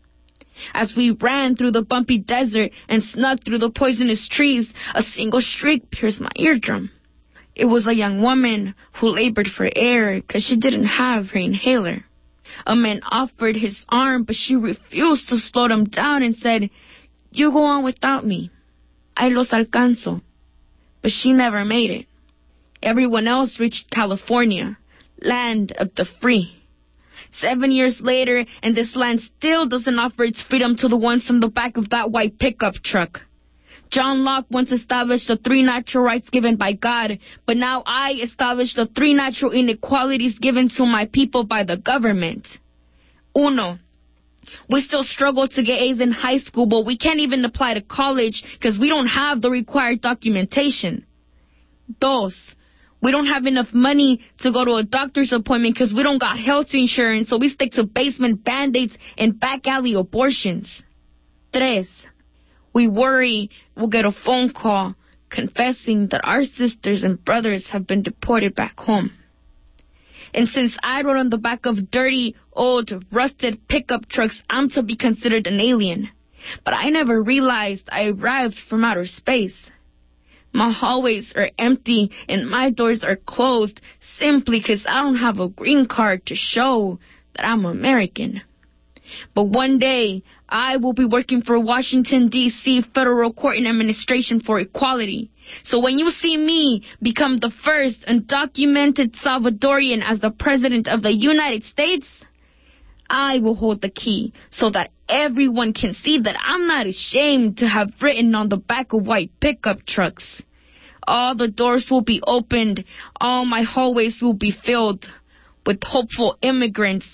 As 0.75 0.97
we 0.97 1.11
ran 1.11 1.54
through 1.54 1.73
the 1.73 1.82
bumpy 1.82 2.18
desert 2.18 2.73
and 2.88 3.02
snuck 3.02 3.44
through 3.44 3.58
the 3.58 3.70
poisonous 3.70 4.26
trees, 4.28 4.73
a 4.94 5.02
single 5.02 5.40
shriek 5.40 5.90
pierced 5.90 6.20
my 6.20 6.30
eardrum. 6.37 6.90
It 7.54 7.66
was 7.66 7.87
a 7.87 7.94
young 7.94 8.23
woman 8.23 8.75
who 8.94 9.08
labored 9.08 9.49
for 9.49 9.68
air 9.75 10.14
because 10.14 10.44
she 10.44 10.56
didn't 10.56 10.87
have 10.87 11.30
her 11.30 11.38
inhaler. 11.38 12.04
A 12.66 12.75
man 12.75 13.00
offered 13.04 13.56
his 13.56 13.85
arm, 13.88 14.25
but 14.25 14.35
she 14.35 14.56
refused 14.56 15.28
to 15.28 15.38
slow 15.38 15.66
him 15.66 15.85
down 15.85 16.23
and 16.23 16.35
said, 16.37 16.70
You 17.30 17.52
go 17.52 17.64
on 17.64 17.85
without 17.85 18.25
me. 18.25 18.50
I 19.16 19.28
los 19.28 19.50
alcanzo. 19.50 20.23
But 21.02 21.11
she 21.11 21.32
never 21.32 21.64
made 21.64 21.90
it. 21.90 22.06
Everyone 22.82 23.26
else 23.26 23.61
reached 23.61 23.90
California, 23.90 24.78
land 25.23 25.73
of 25.73 25.95
the 25.95 26.07
free. 26.21 26.55
Seven 27.33 27.71
years 27.71 28.01
later, 28.01 28.45
and 28.63 28.77
this 28.77 28.97
land 28.97 29.21
still 29.21 29.69
doesn't 29.69 29.99
offer 29.99 30.25
its 30.25 30.43
freedom 30.43 30.77
to 30.79 30.89
the 30.89 30.97
ones 30.97 31.27
on 31.29 31.41
the 31.41 31.49
back 31.49 31.77
of 31.77 31.91
that 31.91 32.11
white 32.11 32.39
pickup 32.39 32.75
truck. 32.76 33.21
John 33.91 34.23
Locke 34.25 34.47
once 34.50 34.71
established 34.71 35.28
the 35.28 35.37
three 35.37 35.63
natural 35.63 36.04
rights 36.04 36.28
given 36.28 36.57
by 36.57 36.73
God, 36.75 37.19
but 37.47 37.57
now 37.57 37.83
I 37.87 38.13
establish 38.23 38.75
the 38.75 38.87
three 38.87 39.15
natural 39.15 39.52
inequalities 39.52 40.39
given 40.39 40.69
to 40.76 40.85
my 40.85 41.07
people 41.07 41.45
by 41.45 41.65
the 41.65 41.76
government. 41.76 42.47
Uno, 43.37 43.78
we 44.69 44.81
still 44.81 45.04
struggle 45.04 45.49
to 45.49 45.63
get 45.63 45.81
A's 45.81 46.00
in 46.00 46.13
high 46.13 46.39
school, 46.39 46.67
but 46.67 46.85
we 46.85 46.99
can't 46.99 47.21
even 47.21 47.45
apply 47.45 47.75
to 47.75 47.83
college 47.83 48.43
because 48.52 48.78
we 48.78 48.89
don't 48.89 49.07
have 49.07 49.41
the 49.41 49.50
required 49.50 50.00
documentation. 50.00 51.07
Dos, 52.00 52.54
we 53.00 53.13
don't 53.13 53.26
have 53.26 53.47
enough 53.47 53.73
money 53.73 54.21
to 54.39 54.52
go 54.52 54.65
to 54.65 54.75
a 54.75 54.82
doctor's 54.82 55.32
appointment 55.32 55.75
because 55.75 55.93
we 55.95 56.02
don't 56.02 56.21
got 56.21 56.39
health 56.39 56.69
insurance, 56.73 57.28
so 57.28 57.39
we 57.39 57.49
stick 57.49 57.73
to 57.73 57.84
basement 57.84 58.45
band-aids 58.45 58.97
and 59.17 59.39
back 59.39 59.67
alley 59.67 59.95
abortions. 59.95 60.82
Tres, 61.52 61.89
we 62.75 62.89
worry 62.89 63.50
we'll 63.76 63.89
get 63.89 64.04
a 64.04 64.13
phone 64.13 64.52
call 64.52 64.95
confessing 65.30 66.08
that 66.11 66.23
our 66.25 66.43
sisters 66.43 67.02
and 67.02 67.23
brothers 67.25 67.69
have 67.71 67.87
been 67.87 68.02
deported 68.02 68.54
back 68.54 68.78
home. 68.78 69.13
And 70.34 70.49
since 70.49 70.76
I 70.82 71.02
rode 71.02 71.17
on 71.17 71.30
the 71.30 71.39
back 71.39 71.67
of 71.67 71.91
dirty, 71.91 72.34
old, 72.52 73.04
rusted 73.11 73.67
pickup 73.69 74.08
trucks, 74.08 74.43
I'm 74.50 74.69
to 74.71 74.82
be 74.82 74.97
considered 74.97 75.47
an 75.47 75.61
alien. 75.61 76.11
But 76.65 76.75
I 76.75 76.91
never 76.91 77.23
realized 77.23 77.89
I 77.91 78.04
arrived 78.08 78.56
from 78.69 78.84
outer 78.84 79.06
space. 79.06 79.71
My 80.52 80.73
hallways 80.73 81.32
are 81.37 81.50
empty 81.58 82.11
and 82.28 82.49
my 82.49 82.71
doors 82.71 83.04
are 83.04 83.17
closed 83.17 83.80
simply 84.19 84.61
because 84.61 84.84
I 84.89 85.02
don't 85.02 85.17
have 85.17 85.41
a 85.41 85.49
green 85.49 85.87
card 85.87 86.26
to 86.26 86.34
show 86.34 86.99
that 87.34 87.47
I'm 87.47 87.65
American. 87.65 88.43
But 89.34 89.45
one 89.45 89.78
day, 89.78 90.23
I 90.49 90.78
will 90.78 90.93
be 90.93 91.04
working 91.04 91.43
for 91.43 91.58
Washington, 91.58 92.28
D.C. 92.28 92.82
Federal 92.95 93.32
Court 93.32 93.56
and 93.56 93.67
Administration 93.67 94.41
for 94.41 94.61
Equality. 94.61 95.30
So 95.63 95.80
when 95.80 95.99
you 95.99 96.11
see 96.11 96.37
me 96.37 96.84
become 97.02 97.37
the 97.37 97.50
first 97.65 98.04
undocumented 98.06 99.17
Salvadorian 99.23 100.02
as 100.06 100.21
the 100.21 100.30
President 100.30 100.89
of 100.89 101.02
the 101.02 101.15
United 101.15 101.65
States, 101.65 102.06
I 103.10 103.38
will 103.38 103.54
hold 103.54 103.80
the 103.80 103.90
key 103.90 104.32
so 104.50 104.71
that 104.71 104.90
everyone 105.08 105.73
can 105.73 105.94
see 105.94 106.21
that 106.21 106.36
I'm 106.44 106.66
not 106.66 106.86
ashamed 106.86 107.58
to 107.58 107.68
have 107.68 107.90
written 108.02 108.34
on 108.34 108.49
the 108.49 108.56
back 108.56 108.92
of 108.92 109.06
white 109.06 109.30
pickup 109.40 109.86
trucks. 109.86 110.42
All 111.06 111.34
the 111.34 111.49
doors 111.49 111.86
will 111.90 112.02
be 112.02 112.21
opened. 112.26 112.84
All 113.18 113.47
my 113.47 113.62
hallways 113.62 114.18
will 114.21 114.34
be 114.34 114.52
filled 114.52 115.06
with 115.64 115.82
hopeful 115.82 116.36
immigrants 116.42 117.06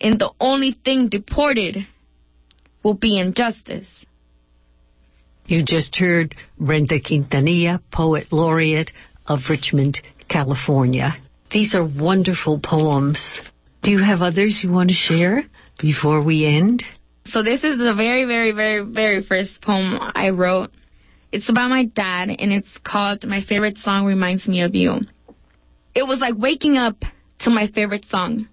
and 0.00 0.18
the 0.18 0.30
only 0.40 0.76
thing 0.84 1.08
deported 1.08 1.86
will 2.82 2.94
be 2.94 3.18
injustice. 3.18 4.04
You 5.46 5.64
just 5.64 5.96
heard 5.96 6.34
Brenda 6.58 7.00
Quintanilla, 7.00 7.80
Poet 7.90 8.32
Laureate 8.32 8.92
of 9.26 9.40
Richmond, 9.48 10.00
California. 10.28 11.16
These 11.50 11.74
are 11.74 11.86
wonderful 11.86 12.60
poems. 12.62 13.40
Do 13.88 13.94
you 13.94 14.04
have 14.04 14.20
others 14.20 14.60
you 14.62 14.70
want 14.70 14.90
to 14.90 14.94
share 14.94 15.44
before 15.80 16.22
we 16.22 16.44
end? 16.44 16.84
So 17.24 17.42
this 17.42 17.64
is 17.64 17.78
the 17.78 17.94
very, 17.96 18.26
very, 18.26 18.52
very, 18.52 18.84
very 18.84 19.22
first 19.22 19.62
poem 19.62 19.98
I 19.98 20.28
wrote. 20.28 20.72
It's 21.32 21.48
about 21.48 21.70
my 21.70 21.86
dad, 21.86 22.28
and 22.28 22.52
it's 22.52 22.68
called 22.84 23.24
My 23.24 23.40
Favorite 23.40 23.78
Song 23.78 24.04
Reminds 24.04 24.46
Me 24.46 24.60
of 24.60 24.74
You. 24.74 25.00
It 25.94 26.02
was 26.02 26.20
like 26.20 26.34
waking 26.36 26.76
up 26.76 26.96
to 27.38 27.50
my 27.50 27.68
favorite 27.68 28.04
song. 28.04 28.48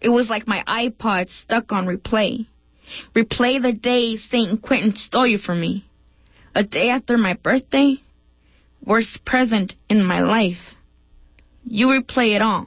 It 0.00 0.08
was 0.08 0.28
like 0.28 0.48
my 0.48 0.64
iPod 0.66 1.30
stuck 1.30 1.70
on 1.70 1.86
replay. 1.86 2.48
Replay 3.14 3.62
the 3.62 3.78
day 3.80 4.16
San 4.16 4.58
Quentin 4.58 4.96
stole 4.96 5.28
you 5.28 5.38
from 5.38 5.60
me. 5.60 5.86
A 6.52 6.64
day 6.64 6.88
after 6.88 7.16
my 7.16 7.34
birthday? 7.34 7.98
Worst 8.84 9.24
present 9.24 9.76
in 9.88 10.04
my 10.04 10.22
life. 10.22 10.74
You 11.62 11.86
replay 11.86 12.34
it 12.34 12.42
all. 12.42 12.66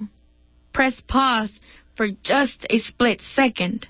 Press 0.72 1.02
pause 1.08 1.60
for 1.98 2.08
just 2.24 2.66
a 2.70 2.78
split 2.78 3.22
second. 3.34 3.88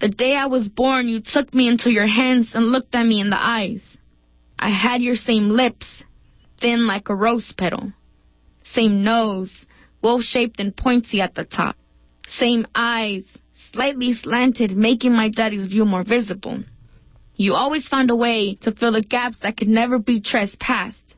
The 0.00 0.08
day 0.08 0.36
I 0.36 0.46
was 0.46 0.68
born, 0.68 1.08
you 1.08 1.20
took 1.20 1.52
me 1.52 1.66
into 1.66 1.90
your 1.90 2.06
hands 2.06 2.54
and 2.54 2.66
looked 2.66 2.94
at 2.94 3.06
me 3.06 3.20
in 3.20 3.30
the 3.30 3.42
eyes. 3.42 3.82
I 4.58 4.68
had 4.70 5.02
your 5.02 5.16
same 5.16 5.48
lips, 5.48 6.04
thin 6.60 6.86
like 6.86 7.08
a 7.08 7.14
rose 7.14 7.52
petal. 7.56 7.92
Same 8.62 9.02
nose, 9.02 9.66
well 10.02 10.20
shaped 10.20 10.60
and 10.60 10.76
pointy 10.76 11.20
at 11.20 11.34
the 11.34 11.44
top. 11.44 11.76
Same 12.28 12.66
eyes, 12.74 13.24
slightly 13.72 14.12
slanted, 14.12 14.76
making 14.76 15.12
my 15.12 15.30
daddy's 15.30 15.66
view 15.66 15.84
more 15.84 16.04
visible. 16.04 16.62
You 17.34 17.54
always 17.54 17.88
found 17.88 18.10
a 18.10 18.16
way 18.16 18.56
to 18.62 18.72
fill 18.72 18.92
the 18.92 19.02
gaps 19.02 19.38
that 19.42 19.56
could 19.56 19.68
never 19.68 19.98
be 19.98 20.20
trespassed. 20.20 21.14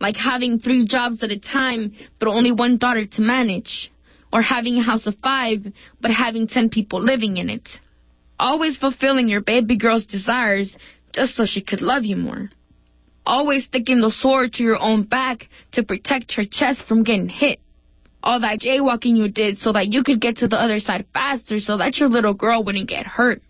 Like 0.00 0.16
having 0.16 0.58
three 0.58 0.84
jobs 0.84 1.22
at 1.22 1.30
a 1.30 1.38
time, 1.38 1.94
but 2.18 2.28
only 2.28 2.52
one 2.52 2.76
daughter 2.78 3.06
to 3.06 3.20
manage. 3.22 3.90
Or 4.32 4.40
having 4.40 4.76
a 4.76 4.82
house 4.82 5.06
of 5.06 5.16
five, 5.22 5.66
but 6.00 6.10
having 6.10 6.48
ten 6.48 6.70
people 6.70 7.02
living 7.02 7.36
in 7.36 7.50
it. 7.50 7.68
Always 8.38 8.76
fulfilling 8.76 9.28
your 9.28 9.42
baby 9.42 9.76
girl's 9.76 10.06
desires 10.06 10.74
just 11.12 11.36
so 11.36 11.44
she 11.44 11.62
could 11.62 11.82
love 11.82 12.04
you 12.04 12.16
more. 12.16 12.50
Always 13.24 13.64
sticking 13.64 14.00
the 14.00 14.10
sword 14.10 14.54
to 14.54 14.62
your 14.62 14.80
own 14.80 15.04
back 15.04 15.48
to 15.72 15.84
protect 15.84 16.32
her 16.32 16.44
chest 16.44 16.82
from 16.88 17.04
getting 17.04 17.28
hit. 17.28 17.60
All 18.22 18.40
that 18.40 18.60
jaywalking 18.60 19.16
you 19.16 19.28
did 19.28 19.58
so 19.58 19.72
that 19.72 19.92
you 19.92 20.02
could 20.02 20.20
get 20.20 20.38
to 20.38 20.48
the 20.48 20.56
other 20.56 20.80
side 20.80 21.06
faster 21.12 21.60
so 21.60 21.76
that 21.78 21.98
your 21.98 22.08
little 22.08 22.34
girl 22.34 22.64
wouldn't 22.64 22.88
get 22.88 23.06
hurt. 23.06 23.42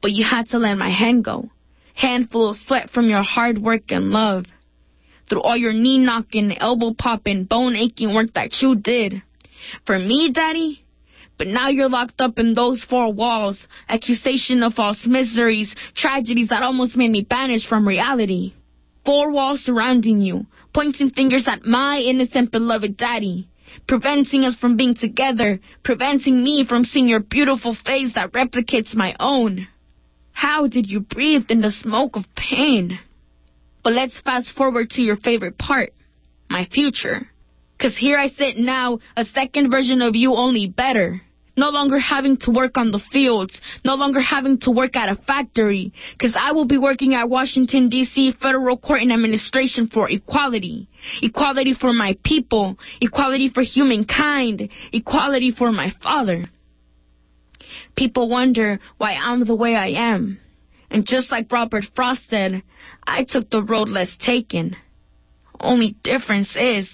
But 0.00 0.12
you 0.12 0.24
had 0.24 0.48
to 0.50 0.58
let 0.58 0.76
my 0.76 0.90
hand 0.90 1.24
go. 1.24 1.50
Handful 1.94 2.50
of 2.50 2.56
sweat 2.56 2.90
from 2.90 3.08
your 3.08 3.22
hard 3.22 3.58
work 3.58 3.90
and 3.90 4.10
love. 4.10 4.46
Through 5.28 5.42
all 5.42 5.56
your 5.56 5.72
knee 5.72 5.98
knocking, 5.98 6.56
elbow 6.58 6.94
popping, 6.94 7.44
bone 7.44 7.74
aching 7.74 8.14
work 8.14 8.34
that 8.34 8.60
you 8.60 8.76
did. 8.76 9.22
For 9.86 9.98
me, 9.98 10.30
Daddy, 10.32 10.84
but 11.38 11.46
now 11.46 11.68
you're 11.68 11.88
locked 11.88 12.20
up 12.20 12.38
in 12.38 12.54
those 12.54 12.82
four 12.82 13.12
walls. 13.12 13.66
Accusation 13.88 14.62
of 14.62 14.74
false 14.74 15.06
miseries, 15.06 15.74
tragedies 15.94 16.48
that 16.48 16.62
almost 16.62 16.96
made 16.96 17.10
me 17.10 17.22
banish 17.22 17.66
from 17.68 17.86
reality. 17.86 18.54
Four 19.04 19.30
walls 19.30 19.60
surrounding 19.64 20.20
you, 20.20 20.46
pointing 20.72 21.10
fingers 21.10 21.46
at 21.46 21.64
my 21.64 21.98
innocent 21.98 22.52
beloved 22.52 22.96
daddy. 22.96 23.48
Preventing 23.86 24.44
us 24.44 24.56
from 24.56 24.76
being 24.76 24.94
together, 24.94 25.60
preventing 25.84 26.42
me 26.42 26.64
from 26.66 26.84
seeing 26.84 27.06
your 27.06 27.20
beautiful 27.20 27.74
face 27.74 28.14
that 28.14 28.32
replicates 28.32 28.94
my 28.94 29.14
own. 29.20 29.68
How 30.32 30.66
did 30.66 30.88
you 30.88 31.00
breathe 31.00 31.50
in 31.50 31.60
the 31.60 31.70
smoke 31.70 32.16
of 32.16 32.24
pain? 32.34 32.98
But 33.84 33.92
let's 33.92 34.20
fast 34.20 34.50
forward 34.56 34.90
to 34.90 35.02
your 35.02 35.16
favorite 35.16 35.58
part, 35.58 35.92
my 36.48 36.64
future. 36.64 37.28
Cause 37.86 37.96
here 37.96 38.18
I 38.18 38.30
sit 38.30 38.58
now, 38.58 38.98
a 39.16 39.24
second 39.24 39.70
version 39.70 40.02
of 40.02 40.16
you 40.16 40.34
only 40.34 40.66
better. 40.66 41.20
No 41.56 41.68
longer 41.68 42.00
having 42.00 42.36
to 42.38 42.50
work 42.50 42.76
on 42.76 42.90
the 42.90 42.98
fields, 43.12 43.60
no 43.84 43.94
longer 43.94 44.18
having 44.18 44.58
to 44.62 44.72
work 44.72 44.96
at 44.96 45.08
a 45.08 45.14
factory, 45.14 45.92
cause 46.20 46.34
I 46.36 46.50
will 46.50 46.64
be 46.66 46.78
working 46.78 47.14
at 47.14 47.30
Washington 47.30 47.88
DC 47.88 48.38
Federal 48.38 48.76
Court 48.76 49.02
and 49.02 49.12
Administration 49.12 49.86
for 49.86 50.10
equality. 50.10 50.88
Equality 51.22 51.74
for 51.74 51.92
my 51.92 52.18
people, 52.24 52.76
equality 53.00 53.50
for 53.50 53.62
humankind, 53.62 54.68
equality 54.92 55.52
for 55.52 55.70
my 55.70 55.92
father. 56.02 56.46
People 57.94 58.28
wonder 58.28 58.80
why 58.98 59.12
I'm 59.12 59.44
the 59.44 59.54
way 59.54 59.76
I 59.76 59.90
am. 59.90 60.40
And 60.90 61.06
just 61.06 61.30
like 61.30 61.52
Robert 61.52 61.84
Frost 61.94 62.28
said, 62.28 62.64
I 63.06 63.22
took 63.22 63.48
the 63.48 63.62
road 63.62 63.88
less 63.88 64.16
taken. 64.16 64.74
Only 65.60 65.94
difference 66.02 66.56
is, 66.56 66.90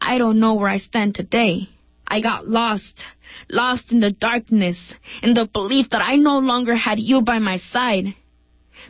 I 0.00 0.18
don't 0.18 0.40
know 0.40 0.54
where 0.54 0.68
I 0.68 0.78
stand 0.78 1.14
today. 1.14 1.68
I 2.06 2.20
got 2.20 2.48
lost, 2.48 3.04
lost 3.50 3.90
in 3.90 4.00
the 4.00 4.12
darkness, 4.12 4.78
in 5.22 5.34
the 5.34 5.48
belief 5.52 5.90
that 5.90 6.02
I 6.02 6.16
no 6.16 6.38
longer 6.38 6.74
had 6.74 7.00
you 7.00 7.22
by 7.22 7.38
my 7.38 7.56
side. 7.56 8.14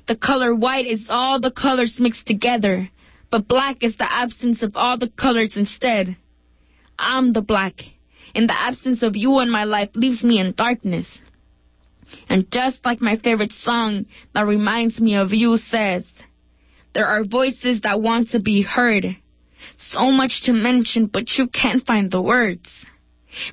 The 0.06 0.16
color 0.16 0.54
white 0.54 0.86
is 0.86 1.06
all 1.08 1.40
the 1.40 1.50
colors 1.50 1.96
mixed 1.98 2.26
together, 2.26 2.90
but 3.30 3.48
black 3.48 3.82
is 3.82 3.96
the 3.96 4.12
absence 4.12 4.62
of 4.62 4.76
all 4.76 4.98
the 4.98 5.08
colors 5.08 5.56
instead. 5.56 6.16
I'm 6.98 7.32
the 7.32 7.40
black, 7.40 7.80
and 8.34 8.48
the 8.48 8.58
absence 8.58 9.02
of 9.02 9.16
you 9.16 9.40
in 9.40 9.50
my 9.50 9.64
life 9.64 9.90
leaves 9.94 10.22
me 10.22 10.38
in 10.38 10.52
darkness. 10.52 11.22
And 12.28 12.50
just 12.50 12.84
like 12.84 13.00
my 13.00 13.16
favorite 13.16 13.52
song 13.52 14.06
that 14.34 14.46
reminds 14.46 15.00
me 15.00 15.16
of 15.16 15.32
you 15.32 15.56
says, 15.56 16.04
there 16.94 17.06
are 17.06 17.24
voices 17.24 17.80
that 17.82 18.00
want 18.00 18.30
to 18.30 18.40
be 18.40 18.62
heard. 18.62 19.16
So 19.76 20.10
much 20.10 20.42
to 20.42 20.52
mention, 20.52 21.06
but 21.06 21.36
you 21.36 21.48
can't 21.48 21.84
find 21.86 22.10
the 22.10 22.22
words. 22.22 22.68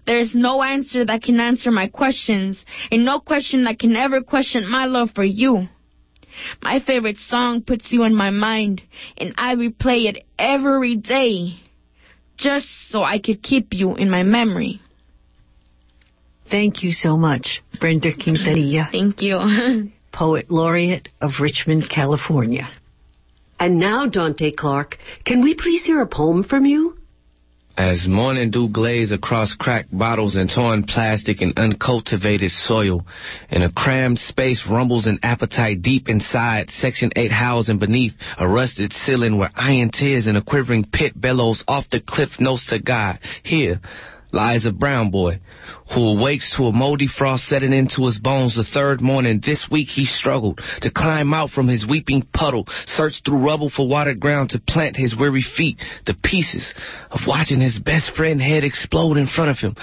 There 0.05 0.19
is 0.19 0.33
no 0.33 0.63
answer 0.63 1.05
that 1.05 1.23
can 1.23 1.39
answer 1.39 1.71
my 1.71 1.87
questions, 1.87 2.63
and 2.91 3.05
no 3.05 3.19
question 3.19 3.63
that 3.65 3.79
can 3.79 3.95
ever 3.95 4.21
question 4.21 4.69
my 4.69 4.85
love 4.85 5.11
for 5.13 5.23
you. 5.23 5.67
My 6.61 6.79
favorite 6.79 7.17
song 7.17 7.61
puts 7.61 7.91
you 7.91 8.03
in 8.03 8.15
my 8.15 8.29
mind, 8.29 8.81
and 9.17 9.33
I 9.37 9.55
replay 9.55 10.05
it 10.05 10.25
every 10.39 10.95
day, 10.95 11.55
just 12.37 12.67
so 12.89 13.03
I 13.03 13.19
could 13.19 13.43
keep 13.43 13.73
you 13.73 13.95
in 13.95 14.09
my 14.09 14.23
memory. 14.23 14.81
Thank 16.49 16.83
you 16.83 16.91
so 16.91 17.17
much, 17.17 17.61
Brenda 17.79 18.13
Quintanilla. 18.13 18.89
Thank 18.91 19.21
you. 19.21 19.39
Poet 20.11 20.51
Laureate 20.51 21.09
of 21.21 21.31
Richmond, 21.41 21.89
California. 21.89 22.69
And 23.59 23.79
now, 23.79 24.07
Donte 24.07 24.55
Clark, 24.55 24.97
can 25.25 25.41
we 25.41 25.53
please 25.53 25.85
hear 25.85 26.01
a 26.01 26.07
poem 26.07 26.43
from 26.43 26.65
you? 26.65 26.97
As 27.75 28.07
morning 28.07 28.51
dew 28.51 28.69
glaze 28.69 29.11
across 29.11 29.55
cracked 29.55 29.97
bottles 29.97 30.35
and 30.35 30.47
torn 30.47 30.83
plastic 30.83 31.41
and 31.41 31.57
uncultivated 31.57 32.51
soil, 32.51 33.03
in 33.49 33.63
a 33.63 33.71
crammed 33.71 34.19
space 34.19 34.67
rumbles 34.69 35.07
an 35.07 35.17
appetite 35.23 35.81
deep 35.81 36.07
inside, 36.07 36.69
Section 36.69 37.09
8 37.15 37.31
housing 37.31 37.79
beneath 37.79 38.13
a 38.37 38.47
rusted 38.47 38.93
ceiling 38.93 39.39
where 39.39 39.49
iron 39.55 39.89
tears 39.89 40.27
in 40.27 40.35
a 40.35 40.43
quivering 40.43 40.85
pit 40.85 41.19
bellows 41.19 41.63
off 41.67 41.89
the 41.89 41.99
cliff 41.99 42.39
notes 42.39 42.67
to 42.67 42.77
God. 42.77 43.17
Here 43.41 43.81
lies 44.33 44.65
a 44.65 44.71
brown 44.71 45.11
boy 45.11 45.39
who 45.93 46.01
awakes 46.01 46.55
to 46.57 46.63
a 46.63 46.71
moldy 46.71 47.07
frost 47.07 47.45
setting 47.45 47.71
into 47.71 48.05
his 48.05 48.19
bones 48.19 48.55
the 48.55 48.63
third 48.63 48.99
morning. 48.99 49.41
This 49.45 49.67
week 49.71 49.87
he 49.87 50.05
struggled 50.05 50.59
to 50.81 50.91
climb 50.91 51.33
out 51.33 51.51
from 51.51 51.67
his 51.67 51.85
weeping 51.87 52.23
puddle, 52.33 52.65
search 52.85 53.21
through 53.23 53.45
rubble 53.45 53.69
for 53.69 53.87
watered 53.87 54.19
ground 54.19 54.49
to 54.51 54.59
plant 54.59 54.95
his 54.95 55.15
weary 55.15 55.43
feet, 55.43 55.77
the 56.05 56.15
pieces 56.23 56.73
of 57.11 57.21
watching 57.27 57.61
his 57.61 57.79
best 57.79 58.15
friend 58.15 58.41
head 58.41 58.63
explode 58.63 59.17
in 59.17 59.27
front 59.27 59.51
of 59.51 59.57
him. 59.57 59.75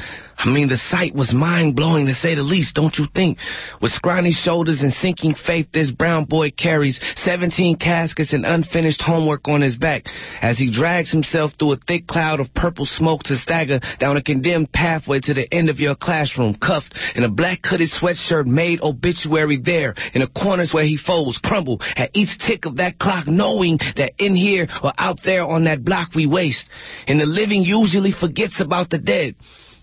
I 0.43 0.49
mean, 0.49 0.69
the 0.69 0.77
sight 0.79 1.15
was 1.15 1.35
mind 1.35 1.77
blowing 1.77 2.07
to 2.07 2.15
say 2.15 2.35
the 2.35 2.43
least, 2.43 2.75
don't 2.75 2.97
you 2.97 3.05
think? 3.15 3.37
With 3.83 3.93
scrawny 3.93 4.33
shoulders 4.33 4.81
and 4.81 4.91
sinking 4.91 5.35
faith, 5.35 5.71
this 5.71 5.91
brown 5.91 6.25
boy 6.25 6.51
carries 6.51 6.99
17 7.17 7.77
caskets 7.77 8.33
and 8.33 8.47
unfinished 8.47 9.03
homework 9.03 9.47
on 9.49 9.61
his 9.61 9.77
back 9.77 10.05
as 10.41 10.57
he 10.57 10.73
drags 10.73 11.13
himself 11.13 11.53
through 11.59 11.73
a 11.73 11.77
thick 11.87 12.07
cloud 12.07 12.41
of 12.41 12.55
purple 12.55 12.87
smoke 12.87 13.23
to 13.25 13.37
stagger 13.37 13.81
down 13.99 14.17
a 14.17 14.23
condemned 14.23 14.73
pathway 14.73 15.21
to 15.21 15.35
the 15.35 15.53
end 15.53 15.69
of 15.69 15.79
your 15.79 15.95
classroom, 15.95 16.55
cuffed 16.55 16.95
in 17.15 17.25
a 17.25 17.29
black 17.29 17.59
hooded 17.63 17.91
sweatshirt 17.91 18.47
made 18.47 18.81
obituary 18.81 19.59
there 19.63 19.95
in 20.15 20.23
the 20.23 20.27
corners 20.29 20.73
where 20.73 20.85
he 20.85 20.97
folds, 20.97 21.37
crumble 21.37 21.79
at 21.97 22.11
each 22.15 22.39
tick 22.39 22.65
of 22.65 22.77
that 22.77 22.99
clock, 22.99 23.27
knowing 23.27 23.79
that 23.97 24.13
in 24.19 24.35
here 24.35 24.67
or 24.83 24.93
out 24.97 25.19
there 25.23 25.45
on 25.45 25.65
that 25.65 25.85
block 25.85 26.15
we 26.15 26.25
waste. 26.25 26.67
And 27.07 27.21
the 27.21 27.27
living 27.27 27.63
usually 27.63 28.13
forgets 28.13 28.59
about 28.63 28.89
the 28.89 28.99
dead. 28.99 29.35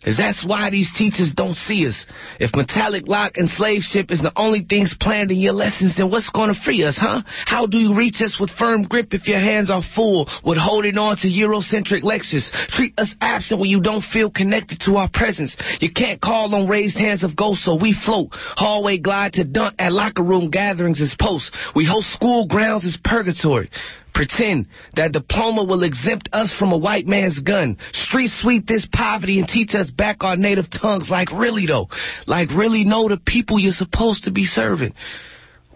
Cause 0.08 0.16
that's 0.16 0.46
why 0.48 0.70
these 0.70 0.90
teachers 0.98 1.34
don't 1.36 1.58
see 1.58 1.86
us. 1.86 2.06
If 2.40 2.56
metallic 2.56 3.10
lock 3.10 3.34
and 3.36 3.50
slave 3.50 3.82
ship 3.82 4.10
is 4.10 4.22
the 4.22 4.32
only 4.38 4.64
things 4.64 4.96
planned 4.98 5.32
in 5.32 5.38
your 5.38 5.52
lessons, 5.52 5.98
then 5.98 6.10
what's 6.10 6.30
gonna 6.30 6.54
free 6.54 6.82
us, 6.84 6.98
huh? 6.98 7.24
How 7.46 7.68
do 7.68 7.78
you 7.78 7.94
reach 7.94 8.22
us 8.22 8.40
with 8.40 8.50
firm 8.52 8.84
grip 8.84 9.14
if 9.14 9.28
your 9.28 9.42
hands 9.42 9.70
are 9.70 9.82
full 9.96 10.30
with 10.46 10.58
holding 10.58 10.98
on 10.98 11.18
to 11.18 11.28
Eurocentric 11.28 12.04
lectures? 12.04 12.50
Treat 12.70 12.98
us 12.98 13.14
absent 13.20 13.60
when 13.60 13.70
you 13.70 13.82
don't 13.82 14.02
feel 14.02 14.32
connected 14.32 14.80
to 14.86 14.96
our 14.96 15.10
presence. 15.14 15.58
You 15.82 15.92
can't 15.92 16.22
call 16.22 16.56
on 16.56 16.70
raised 16.70 16.98
hands 16.98 17.26
of 17.26 17.36
ghosts, 17.36 17.66
so 17.66 17.76
we 17.76 17.92
float. 17.92 18.30
Hallway 18.32 19.00
glide 19.00 19.34
to 19.34 19.44
dunk 19.44 19.76
at 19.78 19.92
locker 19.92 20.24
room 20.24 20.50
gatherings 20.50 21.02
as 21.02 21.16
posts. 21.20 21.52
We 21.76 21.84
host 21.84 22.14
school 22.14 22.48
grounds 22.48 22.86
as 22.86 22.98
purgatory. 23.04 23.70
Pretend 24.18 24.66
that 24.96 25.12
diploma 25.12 25.64
will 25.64 25.84
exempt 25.84 26.28
us 26.34 26.52
from 26.58 26.72
a 26.72 26.78
white 26.78 27.06
man's 27.06 27.40
gun. 27.40 27.78
Street 27.94 28.32
sweep 28.32 28.66
this 28.66 28.88
poverty 28.92 29.38
and 29.38 29.48
teach 29.48 29.76
us 29.76 29.92
back 29.92 30.24
our 30.24 30.36
native 30.36 30.72
tongues. 30.72 31.08
Like 31.08 31.32
really 31.32 31.68
though, 31.68 31.88
like 32.26 32.50
really 32.50 32.84
know 32.84 33.08
the 33.08 33.18
people 33.18 33.60
you're 33.60 33.72
supposed 33.72 34.24
to 34.24 34.32
be 34.32 34.46
serving. 34.46 34.96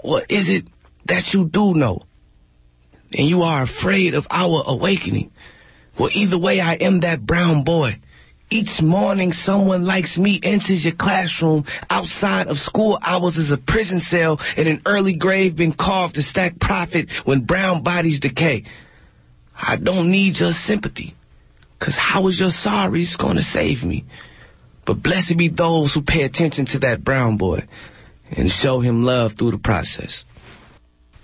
Or 0.03 0.21
is 0.21 0.49
it 0.49 0.65
that 1.05 1.35
you 1.35 1.47
do 1.47 1.75
know? 1.75 1.99
And 3.13 3.27
you 3.27 3.43
are 3.43 3.61
afraid 3.61 4.15
of 4.15 4.25
our 4.31 4.63
awakening. 4.65 5.29
Well, 5.99 6.09
either 6.11 6.39
way, 6.39 6.59
I 6.59 6.73
am 6.73 7.01
that 7.01 7.23
brown 7.23 7.63
boy. 7.63 7.99
Each 8.53 8.81
morning, 8.81 9.31
someone 9.31 9.85
likes 9.85 10.17
me 10.17 10.37
enters 10.43 10.83
your 10.83 10.93
classroom. 10.93 11.63
Outside 11.89 12.47
of 12.47 12.57
school 12.57 12.99
hours 13.01 13.37
is 13.37 13.49
a 13.49 13.57
prison 13.57 14.01
cell 14.01 14.37
and 14.57 14.67
an 14.67 14.81
early 14.85 15.15
grave 15.15 15.55
been 15.55 15.71
carved 15.73 16.15
to 16.15 16.21
stack 16.21 16.59
profit 16.59 17.09
when 17.23 17.45
brown 17.45 17.81
bodies 17.81 18.19
decay. 18.19 18.65
I 19.55 19.77
don't 19.77 20.11
need 20.11 20.35
your 20.37 20.51
sympathy, 20.51 21.15
cause 21.79 21.95
how 21.97 22.27
is 22.27 22.41
your 22.41 22.49
sorries 22.49 23.17
gonna 23.17 23.41
save 23.41 23.83
me? 23.83 24.03
But 24.85 25.01
blessed 25.01 25.37
be 25.37 25.47
those 25.47 25.93
who 25.93 26.01
pay 26.01 26.23
attention 26.23 26.65
to 26.67 26.79
that 26.79 27.05
brown 27.05 27.37
boy 27.37 27.63
and 28.29 28.51
show 28.51 28.81
him 28.81 29.05
love 29.05 29.31
through 29.39 29.51
the 29.51 29.59
process. 29.59 30.25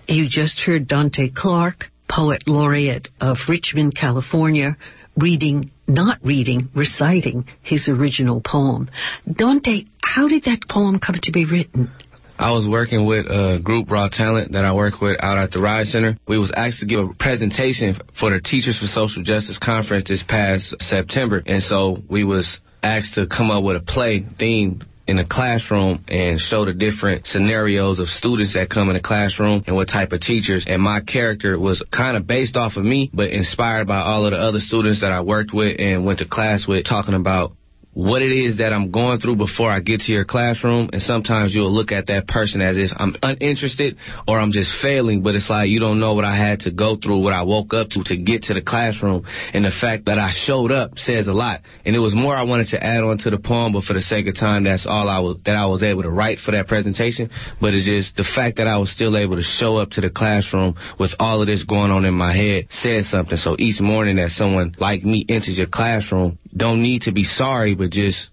You 0.07 0.27
just 0.29 0.61
heard 0.61 0.87
Donte 0.87 1.35
Clark, 1.35 1.87
Poet 2.07 2.43
Laureate 2.47 3.09
of 3.19 3.35
Richmond, 3.49 3.97
California, 3.97 4.77
reading, 5.17 5.71
not 5.87 6.19
reading, 6.23 6.69
reciting 6.75 7.45
his 7.61 7.89
original 7.89 8.41
poem. 8.41 8.89
Donte, 9.27 9.87
how 10.03 10.27
did 10.27 10.43
that 10.43 10.59
poem 10.69 10.99
come 10.99 11.17
to 11.21 11.31
be 11.31 11.45
written? 11.45 11.91
I 12.39 12.51
was 12.51 12.67
working 12.69 13.07
with 13.07 13.25
a 13.25 13.59
group 13.63 13.89
Raw 13.89 14.09
Talent 14.09 14.51
that 14.51 14.63
I 14.63 14.73
work 14.73 15.01
with 15.01 15.17
out 15.23 15.39
at 15.39 15.49
the 15.49 15.59
RYSE 15.59 15.91
Center. 15.91 16.17
We 16.27 16.37
was 16.37 16.51
asked 16.55 16.81
to 16.81 16.85
give 16.85 16.99
a 16.99 17.13
presentation 17.19 17.95
for 18.19 18.29
the 18.29 18.39
Teachers 18.39 18.77
for 18.77 18.85
Social 18.85 19.23
Justice 19.23 19.57
Conference 19.57 20.07
this 20.07 20.23
past 20.27 20.75
September, 20.79 21.41
and 21.43 21.63
so 21.63 21.97
we 22.07 22.23
was 22.23 22.59
asked 22.83 23.15
to 23.15 23.25
come 23.25 23.49
up 23.49 23.63
with 23.63 23.75
a 23.75 23.79
play 23.79 24.23
themed 24.39 24.83
in 25.07 25.17
the 25.17 25.25
classroom 25.25 26.03
and 26.07 26.39
show 26.39 26.65
the 26.65 26.73
different 26.73 27.25
scenarios 27.25 27.99
of 27.99 28.07
students 28.07 28.53
that 28.55 28.69
come 28.69 28.89
in 28.89 28.95
the 28.95 29.01
classroom 29.01 29.63
and 29.65 29.75
what 29.75 29.87
type 29.87 30.11
of 30.11 30.19
teachers. 30.19 30.65
And 30.67 30.81
my 30.81 31.01
character 31.01 31.57
was 31.57 31.83
kind 31.91 32.17
of 32.17 32.27
based 32.27 32.57
off 32.57 32.75
of 32.75 32.83
me, 32.83 33.09
but 33.13 33.29
inspired 33.29 33.87
by 33.87 33.99
all 33.99 34.25
of 34.25 34.31
the 34.31 34.37
other 34.37 34.59
students 34.59 35.01
that 35.01 35.11
I 35.11 35.21
worked 35.21 35.53
with 35.53 35.79
and 35.79 36.05
went 36.05 36.19
to 36.19 36.27
class 36.27 36.67
with, 36.67 36.85
talking 36.85 37.13
about 37.13 37.53
what 37.97 38.21
it 38.21 38.29
is 38.29 38.59
that 38.59 38.73
I'm 38.73 38.91
going 38.91 39.17
through 39.17 39.37
before 39.37 39.71
I 39.71 39.79
get 39.79 40.01
to 40.01 40.11
your 40.11 40.23
classroom. 40.23 40.91
And 40.93 41.01
sometimes 41.01 41.55
you'll 41.55 41.73
look 41.73 41.91
at 41.91 42.05
that 42.07 42.27
person 42.27 42.61
as 42.61 42.77
if 42.77 42.91
I'm 42.95 43.15
uninterested 43.23 43.97
or 44.27 44.39
I'm 44.39 44.51
just 44.51 44.69
failing, 44.83 45.23
but 45.23 45.33
it's 45.33 45.49
like 45.49 45.69
you 45.69 45.79
don't 45.79 45.99
know 45.99 46.13
what 46.13 46.23
I 46.23 46.37
had 46.37 46.59
to 46.61 46.71
go 46.71 46.95
through, 46.95 47.23
what 47.23 47.33
I 47.33 47.41
woke 47.41 47.73
up 47.73 47.89
to 47.89 48.03
to 48.03 48.15
get 48.15 48.43
to 48.43 48.53
the 48.53 48.61
classroom. 48.61 49.25
And 49.51 49.65
the 49.65 49.71
fact 49.71 50.05
that 50.05 50.19
I 50.19 50.29
showed 50.29 50.71
up 50.71 50.99
says 50.99 51.27
a 51.27 51.33
lot. 51.33 51.61
And 51.85 51.95
it 51.95 51.99
was 51.99 52.13
more 52.13 52.35
I 52.35 52.43
wanted 52.43 52.67
to 52.77 52.83
add 52.83 53.03
on 53.03 53.17
to 53.19 53.31
the 53.31 53.39
poem, 53.39 53.73
but 53.73 53.83
for 53.83 53.93
the 53.93 54.01
sake 54.01 54.27
of 54.27 54.35
time, 54.35 54.65
that's 54.65 54.85
all 54.85 55.09
I 55.09 55.17
was, 55.17 55.37
that 55.45 55.55
I 55.55 55.65
was 55.65 55.81
able 55.81 56.03
to 56.03 56.11
write 56.11 56.37
for 56.37 56.51
that 56.51 56.67
presentation. 56.67 57.31
But 57.59 57.73
it's 57.73 57.87
just 57.87 58.15
the 58.15 58.23
fact 58.23 58.57
that 58.57 58.67
I 58.67 58.77
was 58.77 58.91
still 58.91 59.17
able 59.17 59.37
to 59.37 59.43
show 59.43 59.77
up 59.77 59.89
to 59.97 60.01
the 60.01 60.11
classroom 60.11 60.75
with 60.99 61.15
all 61.17 61.41
of 61.41 61.47
this 61.47 61.63
going 61.63 61.89
on 61.89 62.05
in 62.05 62.13
my 62.13 62.37
head 62.37 62.67
says 62.69 63.09
something. 63.09 63.37
So 63.37 63.55
each 63.57 63.81
morning 63.81 64.17
that 64.17 64.29
someone 64.29 64.75
like 64.77 65.03
me 65.03 65.25
enters 65.27 65.57
your 65.57 65.65
classroom, 65.65 66.37
don't 66.57 66.81
need 66.81 67.03
to 67.03 67.11
be 67.11 67.23
sorry, 67.23 67.75
but 67.75 67.91
just 67.91 68.29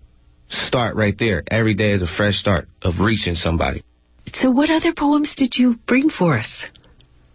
start 0.48 0.96
right 0.96 1.16
there. 1.18 1.42
Every 1.50 1.74
day 1.74 1.92
is 1.92 2.02
a 2.02 2.06
fresh 2.06 2.36
start 2.36 2.68
of 2.82 3.00
reaching 3.00 3.34
somebody. 3.34 3.82
So, 4.32 4.50
what 4.50 4.70
other 4.70 4.92
poems 4.92 5.34
did 5.34 5.56
you 5.56 5.76
bring 5.86 6.10
for 6.10 6.38
us? 6.38 6.66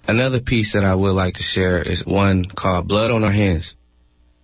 Another 0.08 0.39
piece 0.39 0.73
that 0.73 0.84
I 0.84 0.95
would 0.95 1.12
like 1.12 1.36
to 1.36 1.43
share 1.43 1.82
is 1.82 2.04
one 2.06 2.45
called 2.45 2.88
Blood 2.88 3.12
on 3.12 3.23
Our 3.23 3.32
Hands. 3.32 3.75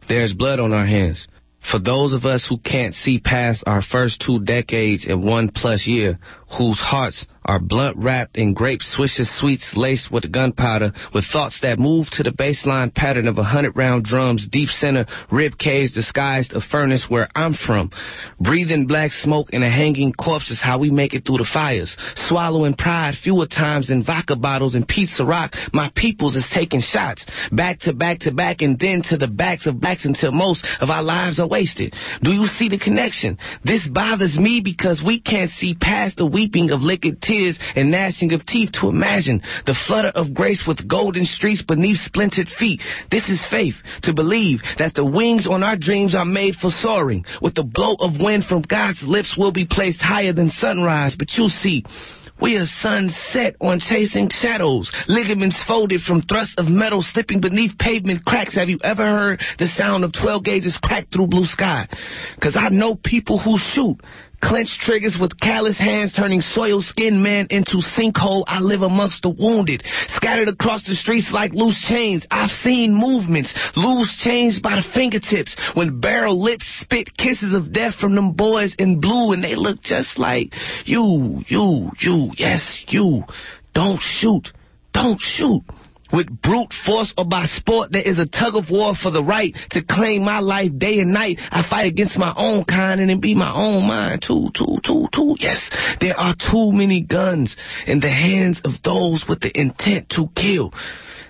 There's 0.08 0.34
blood 0.34 0.60
on 0.60 0.72
our 0.72 0.86
hands. 0.86 1.28
For 1.72 1.80
those 1.80 2.14
of 2.14 2.26
us 2.26 2.46
who 2.48 2.60
can't 2.60 2.94
see 2.94 3.20
past 3.20 3.64
our 3.66 3.82
first 3.82 4.22
two 4.22 4.40
decades 4.40 5.06
and 5.08 5.24
one 5.24 5.50
plus 5.50 5.88
year, 5.88 6.20
whose 6.58 6.80
hearts 6.80 7.26
are 7.46 7.60
blunt 7.60 7.96
wrapped 7.98 8.38
in 8.38 8.54
grape 8.54 8.82
Swisher 8.82 9.26
Sweets 9.26 9.74
laced 9.76 10.12
with 10.12 10.32
gunpowder, 10.32 10.92
with 11.14 11.26
thoughts 11.32 11.60
that 11.62 11.80
move 11.80 12.08
to 12.12 12.24
the 12.24 12.32
baseline 12.32 12.94
pattern 12.94 13.28
of 13.28 13.38
a 13.38 13.44
hundred 13.44 13.78
round 13.78 14.04
drums, 14.04 14.48
deep 14.50 14.70
center, 14.70 15.06
rib 15.32 15.58
cage 15.58 15.92
disguised 15.94 16.54
a 16.54 16.62
furnace 16.62 17.06
where 17.08 17.30
I'm 17.36 17.54
from. 17.54 17.92
Breathing 18.40 18.88
black 18.88 19.12
smoke 19.12 19.50
and 19.54 19.64
a 19.64 19.70
hanging 19.70 20.14
corpse 20.14 20.50
is 20.50 20.62
how 20.62 20.80
we 20.80 20.90
make 20.90 21.14
it 21.14 21.26
through 21.26 21.38
the 21.38 21.50
fires. 21.52 21.96
Swallowing 22.16 22.74
pride 22.74 23.14
fewer 23.22 23.46
times 23.46 23.90
than 23.90 24.04
vodka 24.04 24.36
bottles 24.36 24.76
and 24.76 24.88
pizza 24.88 25.24
rock. 25.24 25.54
My 25.72 25.92
peoples 25.96 26.36
is 26.36 26.50
taking 26.54 26.82
shots, 26.82 27.26
back 27.52 27.80
to 27.82 27.94
back 27.94 28.20
to 28.22 28.32
back 28.32 28.62
and 28.62 28.80
then 28.80 29.04
to 29.10 29.18
the 29.18 29.28
backs 29.28 29.68
of 29.68 29.80
blacks 29.80 30.06
until 30.06 30.32
most 30.32 30.66
of 30.82 30.90
our 30.90 31.04
lives 31.04 31.40
are 31.40 31.48
wasted. 31.48 31.94
Do 32.24 32.32
you 32.32 32.46
see 32.46 32.70
the 32.70 32.80
connection? 32.80 33.38
This 33.64 33.88
bothers 33.88 34.38
me 34.40 34.62
because 34.64 35.04
we 35.06 35.20
can't 35.20 35.52
see 35.52 35.76
past 35.76 36.18
the 36.18 36.26
weeping 36.26 36.72
of 36.72 36.82
liquid 36.82 37.22
tears 37.22 37.35
tears 37.36 37.60
and 37.76 37.92
gnashing 37.92 38.34
of 38.34 38.46
teeth 38.46 38.72
to 38.74 38.88
imagine 38.88 39.42
the 39.66 39.76
flutter 39.88 40.12
of 40.16 40.34
grace 40.34 40.64
with 40.68 40.88
golden 40.88 41.26
streets 41.26 41.62
beneath 41.62 41.98
splintered 41.98 42.50
feet. 42.50 42.82
This 43.12 43.30
is 43.30 43.46
faith 43.50 43.76
to 44.04 44.14
believe 44.14 44.62
that 44.78 44.94
the 44.94 45.06
wings 45.06 45.48
on 45.48 45.64
our 45.64 45.78
dreams 45.78 46.16
are 46.16 46.26
made 46.26 46.56
for 46.56 46.70
soaring. 46.70 47.26
With 47.42 47.56
the 47.56 47.64
blow 47.64 47.96
of 48.00 48.20
wind 48.20 48.46
from 48.46 48.62
God's 48.62 49.04
lips 49.04 49.36
we'll 49.38 49.52
be 49.52 49.68
placed 49.70 50.02
higher 50.02 50.34
than 50.34 50.50
sunrise. 50.50 51.16
But 51.18 51.34
you 51.38 51.48
see, 51.50 51.84
we 52.42 52.58
are 52.58 52.66
sunset 52.66 53.56
on 53.62 53.80
chasing 53.80 54.30
shadows, 54.30 54.92
ligaments 55.08 55.64
folded 55.64 56.02
from 56.02 56.22
thrusts 56.22 56.56
of 56.58 56.68
metal 56.68 57.02
slipping 57.02 57.40
beneath 57.40 57.78
pavement 57.78 58.26
cracks. 58.26 58.56
Have 58.56 58.68
you 58.68 58.78
ever 58.84 59.04
heard 59.04 59.42
the 59.58 59.68
sound 59.68 60.04
of 60.04 60.12
12 60.12 60.44
gauges 60.44 60.78
crack 60.84 61.08
through 61.14 61.28
blue 61.28 61.46
sky? 61.46 61.88
Cause 62.42 62.58
I 62.60 62.70
know 62.70 62.96
people 62.96 63.40
who 63.40 63.58
shoot 63.58 63.98
Clenched 64.42 64.82
triggers 64.82 65.18
with 65.20 65.40
callous 65.40 65.78
hands 65.78 66.14
turning 66.14 66.42
soiled 66.42 66.84
skinned 66.84 67.22
men 67.22 67.48
into 67.50 67.78
sinkhole. 67.78 68.44
I 68.48 68.60
live 68.60 68.82
amongst 68.82 69.24
the 69.24 69.30
wounded, 69.30 69.84
scattered 70.08 70.48
across 70.48 70.86
the 70.86 70.94
streets 70.94 71.32
like 71.32 71.54
loose 71.54 71.80
chains. 71.88 72.26
I've 72.30 72.52
seen 72.52 72.94
movements, 72.94 73.54
loose 73.76 74.16
chains 74.24 74.60
by 74.60 74.76
the 74.76 74.84
fingertips 74.94 75.56
when 75.74 76.00
barrel 76.00 76.42
lips 76.42 76.66
spit 76.82 77.16
kisses 77.18 77.54
of 77.54 77.74
death 77.74 77.96
from 77.96 78.16
them 78.16 78.34
boys 78.34 78.76
in 78.78 79.00
blue 79.00 79.32
and 79.32 79.44
they 79.44 79.56
look 79.56 79.82
just 79.82 80.20
like 80.20 80.54
you, 80.86 81.44
you, 81.48 81.92
you, 82.00 82.32
yes, 82.38 82.84
you. 82.88 83.24
Don't 83.74 84.00
shoot. 84.00 84.50
Don't 84.94 85.20
shoot 85.20 85.64
with 86.14 86.30
brute 86.42 86.74
force 86.86 87.14
or 87.18 87.26
by 87.26 87.46
sport, 87.46 87.92
there 87.92 88.02
is 88.02 88.20
a 88.20 88.28
tug 88.28 88.56
of 88.56 88.70
war 88.70 88.94
for 88.96 89.12
the 89.12 89.24
right 89.24 89.56
to 89.72 89.84
claim 89.84 90.24
my 90.24 90.40
life 90.40 90.72
day 90.78 91.00
and 91.00 91.12
night. 91.12 91.40
I 91.40 91.68
fight 91.68 91.88
against 91.88 92.18
my 92.18 92.34
own 92.36 92.64
kind 92.66 93.02
and 93.02 93.10
it 93.10 93.22
be 93.22 93.36
my 93.36 93.54
own 93.54 93.88
mind. 93.88 94.22
Too, 94.22 94.50
too, 94.54 94.78
too, 94.84 95.08
too. 95.14 95.36
Yes, 95.40 95.70
there 96.00 96.18
are 96.18 96.36
too 96.36 96.72
many 96.72 97.02
guns 97.02 97.56
in 97.88 98.00
the 98.00 98.12
hands 98.12 98.62
of 98.64 98.74
those 98.84 99.26
with 99.28 99.40
the 99.42 99.58
intent 99.60 100.10
to 100.12 100.28
kill. 100.36 100.72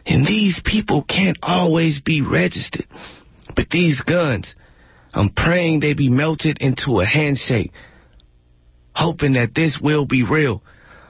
And 0.05 0.25
these 0.25 0.61
people 0.63 1.03
can't 1.03 1.37
always 1.41 2.01
be 2.01 2.21
registered. 2.21 2.85
But 3.55 3.69
these 3.69 4.01
guns, 4.01 4.55
I'm 5.13 5.29
praying 5.29 5.79
they 5.79 5.93
be 5.93 6.09
melted 6.09 6.57
into 6.59 6.99
a 6.99 7.05
handshake, 7.05 7.71
hoping 8.93 9.33
that 9.33 9.55
this 9.55 9.79
will 9.81 10.05
be 10.05 10.23
real. 10.23 10.61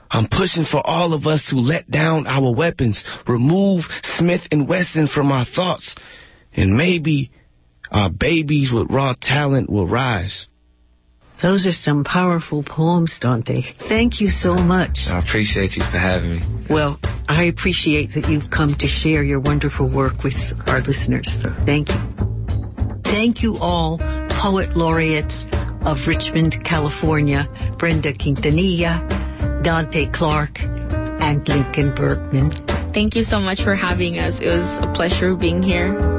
I'm 0.09 0.27
pushing 0.27 0.65
for 0.65 0.85
all 0.85 1.13
of 1.13 1.25
us 1.25 1.47
to 1.49 1.55
let 1.55 1.89
down 1.89 2.27
our 2.27 2.53
weapons, 2.53 3.03
remove 3.27 3.83
Smith 4.03 4.41
and 4.51 4.67
Wesson 4.67 5.07
from 5.07 5.31
our 5.31 5.45
thoughts, 5.45 5.95
and 6.55 6.77
maybe 6.77 7.31
our 7.91 8.09
babies 8.09 8.71
with 8.73 8.89
raw 8.89 9.13
talent 9.19 9.69
will 9.69 9.87
rise. 9.87 10.47
Those 11.41 11.67
are 11.67 11.73
some 11.73 12.03
powerful 12.05 12.63
poems, 12.63 13.19
Donte. 13.21 13.61
Thank 13.89 14.21
you 14.21 14.29
so 14.29 14.55
much. 14.55 14.99
I 15.07 15.21
appreciate 15.25 15.75
you 15.75 15.83
for 15.83 15.97
having 15.97 16.37
me. 16.37 16.65
Well, 16.69 16.97
I 17.27 17.43
appreciate 17.45 18.11
that 18.15 18.29
you've 18.29 18.49
come 18.49 18.75
to 18.79 18.87
share 18.87 19.21
your 19.21 19.41
wonderful 19.41 19.93
work 19.93 20.23
with 20.23 20.35
our 20.65 20.79
listeners. 20.81 21.27
Thank 21.65 21.89
you. 21.89 21.95
Thank 23.03 23.43
you 23.43 23.57
all, 23.59 23.97
poet 24.41 24.77
laureates 24.77 25.45
of 25.85 25.97
Richmond, 26.07 26.57
California, 26.65 27.47
Brenda 27.77 28.13
Quintanilla, 28.13 29.01
Donte 29.63 30.11
Clark, 30.13 30.59
and 30.59 31.47
Lincoln 31.47 31.93
Bergman. 31.95 32.51
Thank 32.93 33.15
you 33.15 33.23
so 33.23 33.39
much 33.39 33.61
for 33.63 33.75
having 33.75 34.19
us. 34.19 34.35
It 34.39 34.47
was 34.47 34.65
a 34.81 34.91
pleasure 34.95 35.35
being 35.35 35.61
here. 35.61 36.14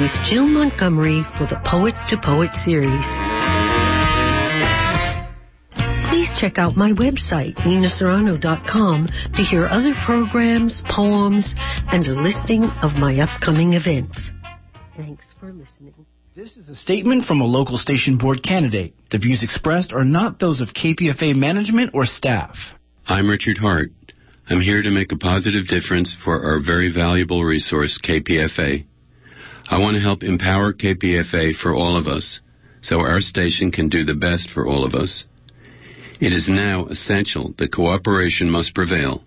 With 0.00 0.10
Jill 0.24 0.46
Montgomery 0.46 1.22
for 1.36 1.44
the 1.44 1.60
Poet 1.62 1.92
to 2.08 2.16
Poet 2.16 2.54
series. 2.54 3.04
Please 6.08 6.32
check 6.40 6.56
out 6.56 6.74
my 6.74 6.92
website, 6.92 7.54
ninaserrano.com, 7.68 9.08
to 9.34 9.42
hear 9.42 9.66
other 9.66 9.92
programs, 10.06 10.82
poems, 10.88 11.54
and 11.92 12.06
a 12.06 12.12
listing 12.12 12.64
of 12.80 12.96
my 12.96 13.20
upcoming 13.20 13.74
events. 13.74 14.30
Thanks 14.96 15.34
for 15.38 15.52
listening. 15.52 16.06
This 16.34 16.56
is 16.56 16.70
a 16.70 16.74
statement 16.74 17.24
from 17.24 17.42
a 17.42 17.46
local 17.46 17.76
station 17.76 18.16
board 18.16 18.42
candidate. 18.42 18.94
The 19.10 19.18
views 19.18 19.42
expressed 19.42 19.92
are 19.92 20.04
not 20.04 20.38
those 20.38 20.62
of 20.62 20.68
KPFA 20.68 21.36
management 21.36 21.90
or 21.92 22.06
staff. 22.06 22.56
I'm 23.04 23.28
Richard 23.28 23.58
Hart. 23.58 23.90
I'm 24.48 24.62
here 24.62 24.82
to 24.82 24.90
make 24.90 25.12
a 25.12 25.16
positive 25.16 25.68
difference 25.68 26.16
for 26.24 26.42
our 26.42 26.58
very 26.64 26.90
valuable 26.90 27.44
resource, 27.44 28.00
KPFA. 28.02 28.86
I 29.70 29.78
want 29.78 29.94
to 29.94 30.02
help 30.02 30.24
empower 30.24 30.72
KPFA 30.72 31.54
for 31.54 31.72
all 31.72 31.96
of 31.96 32.08
us 32.08 32.40
so 32.80 33.00
our 33.02 33.20
station 33.20 33.70
can 33.70 33.88
do 33.88 34.04
the 34.04 34.16
best 34.16 34.50
for 34.50 34.66
all 34.66 34.84
of 34.84 34.96
us. 34.96 35.24
It 36.20 36.32
is 36.32 36.48
now 36.48 36.86
essential 36.86 37.54
that 37.58 37.72
cooperation 37.72 38.50
must 38.50 38.74
prevail. 38.74 39.22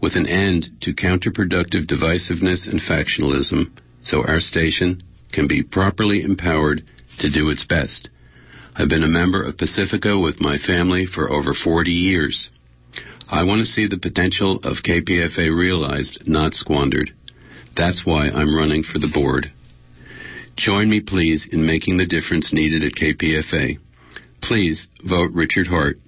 with 0.00 0.16
an 0.16 0.26
end 0.26 0.68
to 0.80 0.92
counterproductive 0.92 1.86
divisiveness 1.86 2.66
and 2.66 2.80
factionalism 2.80 3.70
so 4.00 4.24
our 4.26 4.40
station 4.40 5.00
can 5.30 5.46
be 5.46 5.62
properly 5.62 6.22
empowered 6.22 6.82
to 7.20 7.30
do 7.30 7.50
its 7.50 7.64
best. 7.64 8.08
I've 8.74 8.88
been 8.88 9.04
a 9.04 9.18
member 9.20 9.42
of 9.42 9.58
Pacifica 9.58 10.18
with 10.18 10.40
my 10.40 10.56
family 10.58 11.06
for 11.06 11.30
over 11.30 11.54
40 11.54 11.92
years. 11.92 12.50
I 13.30 13.44
want 13.44 13.60
to 13.60 13.66
see 13.66 13.86
the 13.86 13.98
potential 13.98 14.56
of 14.64 14.82
KPFA 14.82 15.54
realized, 15.54 16.26
not 16.26 16.54
squandered. 16.54 17.12
That's 17.76 18.04
why 18.04 18.28
I'm 18.28 18.56
running 18.56 18.82
for 18.82 18.98
the 18.98 19.12
board. 19.12 19.52
Join 20.56 20.88
me, 20.88 21.00
please, 21.00 21.48
in 21.50 21.66
making 21.66 21.96
the 21.96 22.06
difference 22.06 22.52
needed 22.52 22.84
at 22.84 22.92
KPFA. 22.92 23.78
Please 24.42 24.88
vote 25.04 25.30
Richard 25.32 25.66
Hart 25.66 25.98